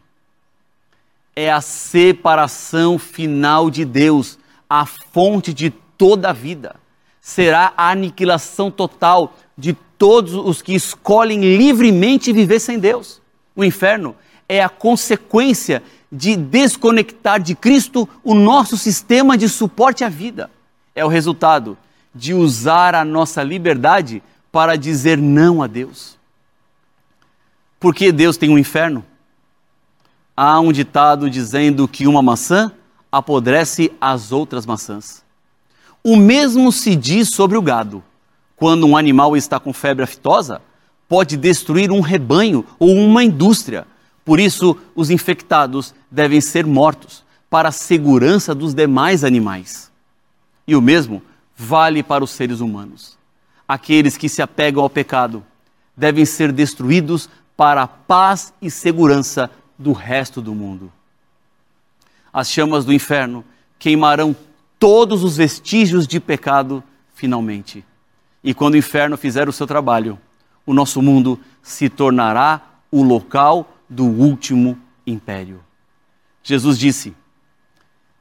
É 1.35 1.51
a 1.51 1.61
separação 1.61 2.97
final 2.97 3.69
de 3.69 3.83
Deus, 3.83 4.39
a 4.69 4.85
fonte 4.85 5.53
de 5.53 5.69
toda 5.69 6.29
a 6.29 6.33
vida. 6.33 6.77
Será 7.19 7.73
a 7.75 7.91
aniquilação 7.91 8.71
total 8.71 9.35
de 9.57 9.73
todos 9.97 10.33
os 10.33 10.61
que 10.61 10.73
escolhem 10.73 11.57
livremente 11.57 12.31
viver 12.31 12.59
sem 12.59 12.79
Deus. 12.79 13.21
O 13.55 13.63
inferno 13.63 14.15
é 14.47 14.63
a 14.63 14.69
consequência 14.69 15.83
de 16.11 16.35
desconectar 16.35 17.41
de 17.41 17.55
Cristo 17.55 18.07
o 18.23 18.33
nosso 18.33 18.77
sistema 18.77 19.37
de 19.37 19.49
suporte 19.49 20.03
à 20.03 20.09
vida 20.09 20.49
é 20.95 21.03
o 21.03 21.09
resultado 21.09 21.77
de 22.13 22.33
usar 22.33 22.95
a 22.95 23.03
nossa 23.03 23.43
liberdade 23.43 24.23
para 24.51 24.77
dizer 24.77 25.17
não 25.17 25.61
a 25.61 25.67
Deus. 25.67 26.17
Porque 27.79 28.11
Deus 28.11 28.37
tem 28.37 28.49
um 28.49 28.57
inferno? 28.57 29.05
Há 30.35 30.59
um 30.59 30.71
ditado 30.71 31.29
dizendo 31.29 31.87
que 31.87 32.07
uma 32.07 32.21
maçã 32.21 32.71
apodrece 33.11 33.91
as 33.99 34.31
outras 34.31 34.65
maçãs. 34.65 35.23
O 36.03 36.15
mesmo 36.15 36.71
se 36.71 36.95
diz 36.95 37.29
sobre 37.29 37.57
o 37.57 37.61
gado. 37.61 38.03
Quando 38.55 38.87
um 38.87 38.95
animal 38.95 39.35
está 39.35 39.59
com 39.59 39.73
febre 39.73 40.03
aftosa, 40.03 40.61
pode 41.09 41.35
destruir 41.35 41.91
um 41.91 41.99
rebanho 41.99 42.65
ou 42.79 42.95
uma 42.95 43.23
indústria. 43.23 43.85
Por 44.23 44.39
isso, 44.39 44.77
os 44.95 45.09
infectados 45.09 45.93
devem 46.09 46.39
ser 46.39 46.65
mortos 46.65 47.23
para 47.49 47.69
a 47.69 47.73
segurança 47.73 48.55
dos 48.55 48.73
demais 48.73 49.23
animais. 49.23 49.91
E 50.67 50.75
o 50.75 50.81
mesmo 50.81 51.21
vale 51.55 52.03
para 52.03 52.23
os 52.23 52.31
seres 52.31 52.59
humanos. 52.59 53.17
Aqueles 53.67 54.17
que 54.17 54.29
se 54.29 54.41
apegam 54.41 54.83
ao 54.83 54.89
pecado 54.89 55.43
devem 55.95 56.25
ser 56.25 56.51
destruídos 56.51 57.29
para 57.55 57.83
a 57.83 57.87
paz 57.87 58.53
e 58.61 58.69
segurança 58.69 59.49
do 59.77 59.93
resto 59.93 60.41
do 60.41 60.53
mundo. 60.53 60.91
As 62.31 62.49
chamas 62.49 62.83
do 62.83 62.93
inferno 62.93 63.45
queimarão 63.79 64.35
todos 64.77 65.23
os 65.23 65.37
vestígios 65.37 66.05
de 66.05 66.19
pecado 66.19 66.83
finalmente. 67.13 67.85
E 68.43 68.53
quando 68.53 68.73
o 68.75 68.77
inferno 68.77 69.17
fizer 69.17 69.47
o 69.47 69.53
seu 69.53 69.65
trabalho, 69.65 70.19
o 70.65 70.73
nosso 70.73 71.01
mundo 71.01 71.39
se 71.63 71.89
tornará 71.89 72.61
o 72.91 73.01
local 73.01 73.77
do 73.89 74.05
último 74.05 74.77
império. 75.05 75.63
Jesus 76.43 76.77
disse 76.77 77.15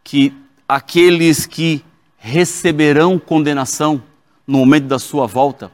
que 0.02 0.32
aqueles 0.68 1.46
que 1.46 1.84
receberão 2.24 3.18
condenação 3.18 4.02
no 4.46 4.56
momento 4.56 4.86
da 4.86 4.98
sua 4.98 5.26
volta, 5.26 5.70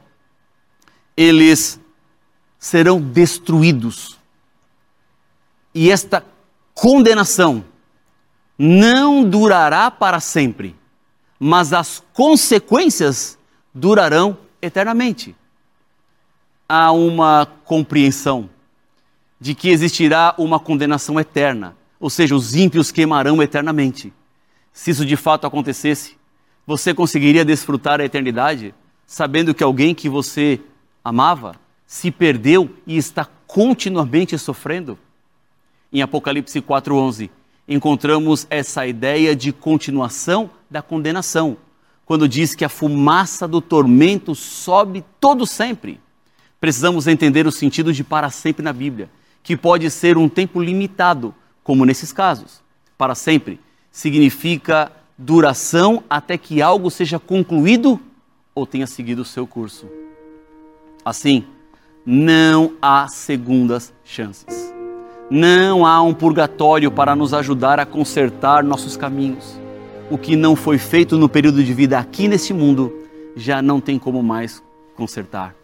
eles 1.15 1.79
serão 2.59 2.99
destruídos. 2.99 4.19
E 5.73 5.89
esta 5.89 6.25
condenação 6.73 7.63
não 8.59 9.23
durará 9.23 9.89
para 9.89 10.19
sempre, 10.19 10.75
mas 11.39 11.71
as 11.71 12.03
consequências 12.11 13.37
durarão 13.73 14.37
eternamente. 14.61 15.33
Há 16.67 16.91
uma 16.91 17.47
compreensão 17.63 18.49
de 19.39 19.55
que 19.55 19.69
existirá 19.69 20.35
uma 20.37 20.59
condenação 20.59 21.17
eterna, 21.17 21.77
ou 21.97 22.09
seja, 22.09 22.35
os 22.35 22.55
ímpios 22.55 22.91
queimarão 22.91 23.41
eternamente. 23.41 24.13
Se 24.73 24.91
isso 24.91 25.05
de 25.05 25.15
fato 25.15 25.47
acontecesse, 25.47 26.19
você 26.65 26.93
conseguiria 26.93 27.43
desfrutar 27.43 27.99
a 27.99 28.05
eternidade 28.05 28.73
sabendo 29.05 29.53
que 29.53 29.63
alguém 29.63 29.93
que 29.93 30.07
você 30.07 30.59
amava 31.03 31.55
se 31.85 32.11
perdeu 32.11 32.69
e 32.87 32.97
está 32.97 33.25
continuamente 33.45 34.37
sofrendo? 34.37 34.97
Em 35.91 36.01
Apocalipse 36.01 36.61
4:11, 36.61 37.29
encontramos 37.67 38.47
essa 38.49 38.87
ideia 38.87 39.35
de 39.35 39.51
continuação 39.51 40.49
da 40.69 40.81
condenação, 40.81 41.57
quando 42.05 42.27
diz 42.27 42.55
que 42.55 42.63
a 42.63 42.69
fumaça 42.69 43.47
do 43.47 43.59
tormento 43.59 44.33
sobe 44.33 45.03
todo 45.19 45.45
sempre. 45.45 45.99
Precisamos 46.59 47.07
entender 47.07 47.47
o 47.47 47.51
sentido 47.51 47.91
de 47.91 48.03
para 48.03 48.29
sempre 48.29 48.63
na 48.63 48.71
Bíblia, 48.71 49.09
que 49.43 49.57
pode 49.57 49.89
ser 49.89 50.17
um 50.17 50.29
tempo 50.29 50.61
limitado, 50.61 51.33
como 51.63 51.85
nesses 51.85 52.13
casos. 52.13 52.61
Para 52.97 53.15
sempre 53.15 53.59
significa 53.91 54.91
duração 55.21 56.03
até 56.09 56.35
que 56.35 56.61
algo 56.61 56.89
seja 56.89 57.19
concluído 57.19 57.99
ou 58.55 58.65
tenha 58.65 58.87
seguido 58.87 59.21
o 59.21 59.25
seu 59.25 59.45
curso. 59.45 59.87
Assim, 61.05 61.45
não 62.03 62.73
há 62.81 63.07
segundas 63.07 63.93
chances. 64.03 64.73
Não 65.29 65.85
há 65.85 66.01
um 66.01 66.13
purgatório 66.13 66.91
para 66.91 67.15
nos 67.15 67.33
ajudar 67.33 67.79
a 67.79 67.85
consertar 67.85 68.63
nossos 68.63 68.97
caminhos. 68.97 69.59
O 70.09 70.17
que 70.17 70.35
não 70.35 70.55
foi 70.55 70.77
feito 70.77 71.17
no 71.17 71.29
período 71.29 71.63
de 71.63 71.73
vida 71.73 71.97
aqui 71.99 72.27
nesse 72.27 72.51
mundo 72.51 72.91
já 73.35 73.61
não 73.61 73.79
tem 73.79 73.97
como 73.97 74.21
mais 74.21 74.61
consertar, 74.95 75.55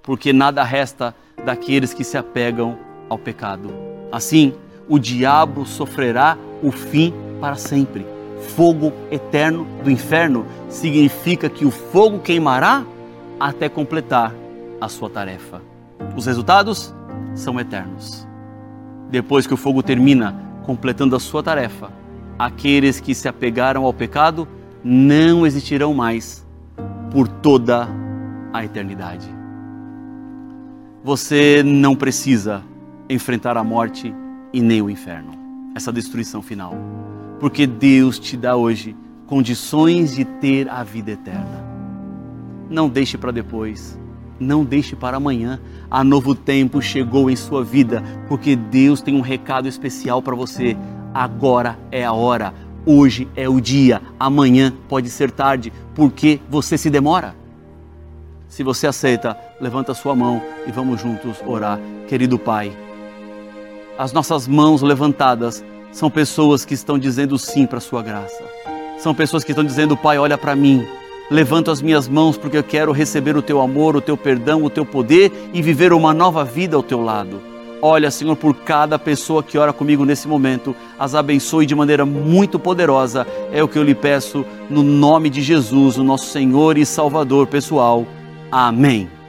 porque 0.00 0.32
nada 0.32 0.62
resta 0.62 1.12
daqueles 1.44 1.92
que 1.92 2.04
se 2.04 2.16
apegam 2.16 2.78
ao 3.08 3.18
pecado. 3.18 3.68
Assim, 4.12 4.54
o 4.88 4.98
diabo 4.98 5.66
sofrerá 5.66 6.38
o 6.62 6.70
fim 6.70 7.12
para 7.40 7.56
sempre. 7.56 8.19
Fogo 8.40 8.92
eterno 9.10 9.66
do 9.84 9.90
inferno 9.90 10.46
significa 10.68 11.48
que 11.48 11.64
o 11.64 11.70
fogo 11.70 12.18
queimará 12.20 12.84
até 13.38 13.68
completar 13.68 14.34
a 14.80 14.88
sua 14.88 15.10
tarefa. 15.10 15.62
Os 16.16 16.26
resultados 16.26 16.94
são 17.34 17.60
eternos 17.60 18.30
depois 19.10 19.46
que 19.46 19.54
o 19.54 19.56
fogo 19.56 19.82
termina, 19.82 20.34
completando 20.62 21.16
a 21.16 21.20
sua 21.20 21.42
tarefa, 21.42 21.90
aqueles 22.38 23.00
que 23.00 23.14
se 23.14 23.28
apegaram 23.28 23.84
ao 23.84 23.92
pecado 23.92 24.46
não 24.84 25.46
existirão 25.46 25.92
mais 25.92 26.46
por 27.10 27.26
toda 27.26 27.88
a 28.52 28.64
eternidade. 28.64 29.28
Você 31.02 31.62
não 31.64 31.96
precisa 31.96 32.62
enfrentar 33.08 33.56
a 33.56 33.64
morte 33.64 34.14
e 34.52 34.60
nem 34.60 34.80
o 34.80 34.88
inferno, 34.88 35.32
essa 35.74 35.92
destruição 35.92 36.40
final, 36.40 36.74
porque 37.40 37.66
Deus 37.66 38.18
te 38.18 38.36
dá 38.36 38.54
hoje 38.54 38.94
condições 39.26 40.14
de 40.14 40.24
ter 40.24 40.68
a 40.68 40.84
vida 40.84 41.12
eterna. 41.12 41.64
Não 42.68 42.88
deixe 42.88 43.18
para 43.18 43.32
depois 43.32 43.98
não 44.40 44.64
deixe 44.64 44.96
para 44.96 45.18
amanhã. 45.18 45.60
A 45.90 46.02
novo 46.02 46.34
tempo 46.34 46.80
chegou 46.80 47.30
em 47.30 47.36
sua 47.36 47.62
vida, 47.62 48.02
porque 48.26 48.56
Deus 48.56 49.02
tem 49.02 49.14
um 49.14 49.20
recado 49.20 49.68
especial 49.68 50.22
para 50.22 50.34
você. 50.34 50.76
Agora 51.12 51.78
é 51.92 52.04
a 52.04 52.12
hora. 52.12 52.54
Hoje 52.86 53.28
é 53.36 53.48
o 53.48 53.60
dia. 53.60 54.00
Amanhã 54.18 54.72
pode 54.88 55.10
ser 55.10 55.30
tarde, 55.30 55.72
porque 55.94 56.40
você 56.48 56.78
se 56.78 56.88
demora. 56.88 57.36
Se 58.48 58.62
você 58.62 58.86
aceita, 58.86 59.36
levanta 59.60 59.94
sua 59.94 60.14
mão 60.14 60.42
e 60.66 60.72
vamos 60.72 61.00
juntos 61.00 61.36
orar. 61.46 61.78
Querido 62.08 62.38
Pai, 62.38 62.72
as 63.98 64.12
nossas 64.12 64.48
mãos 64.48 64.82
levantadas 64.82 65.62
são 65.92 66.10
pessoas 66.10 66.64
que 66.64 66.74
estão 66.74 66.98
dizendo 66.98 67.38
sim 67.38 67.66
para 67.66 67.78
a 67.78 67.80
sua 67.80 68.02
graça. 68.02 68.42
São 68.98 69.14
pessoas 69.14 69.44
que 69.44 69.52
estão 69.52 69.64
dizendo, 69.64 69.96
Pai, 69.96 70.18
olha 70.18 70.36
para 70.36 70.54
mim 70.54 70.86
Levanto 71.30 71.70
as 71.70 71.80
minhas 71.80 72.08
mãos 72.08 72.36
porque 72.36 72.56
eu 72.56 72.64
quero 72.64 72.90
receber 72.90 73.36
o 73.36 73.42
teu 73.42 73.60
amor, 73.60 73.94
o 73.94 74.00
teu 74.00 74.16
perdão, 74.16 74.64
o 74.64 74.70
teu 74.70 74.84
poder 74.84 75.30
e 75.54 75.62
viver 75.62 75.92
uma 75.92 76.12
nova 76.12 76.44
vida 76.44 76.76
ao 76.76 76.82
teu 76.82 77.00
lado. 77.00 77.40
Olha, 77.80 78.10
Senhor, 78.10 78.34
por 78.34 78.52
cada 78.56 78.98
pessoa 78.98 79.42
que 79.42 79.56
ora 79.56 79.72
comigo 79.72 80.04
nesse 80.04 80.26
momento, 80.26 80.74
as 80.98 81.14
abençoe 81.14 81.64
de 81.64 81.74
maneira 81.74 82.04
muito 82.04 82.58
poderosa. 82.58 83.26
É 83.52 83.62
o 83.62 83.68
que 83.68 83.78
eu 83.78 83.84
lhe 83.84 83.94
peço 83.94 84.44
no 84.68 84.82
nome 84.82 85.30
de 85.30 85.40
Jesus, 85.40 85.96
o 85.96 86.04
nosso 86.04 86.26
Senhor 86.26 86.76
e 86.76 86.84
Salvador 86.84 87.46
pessoal. 87.46 88.04
Amém. 88.50 89.19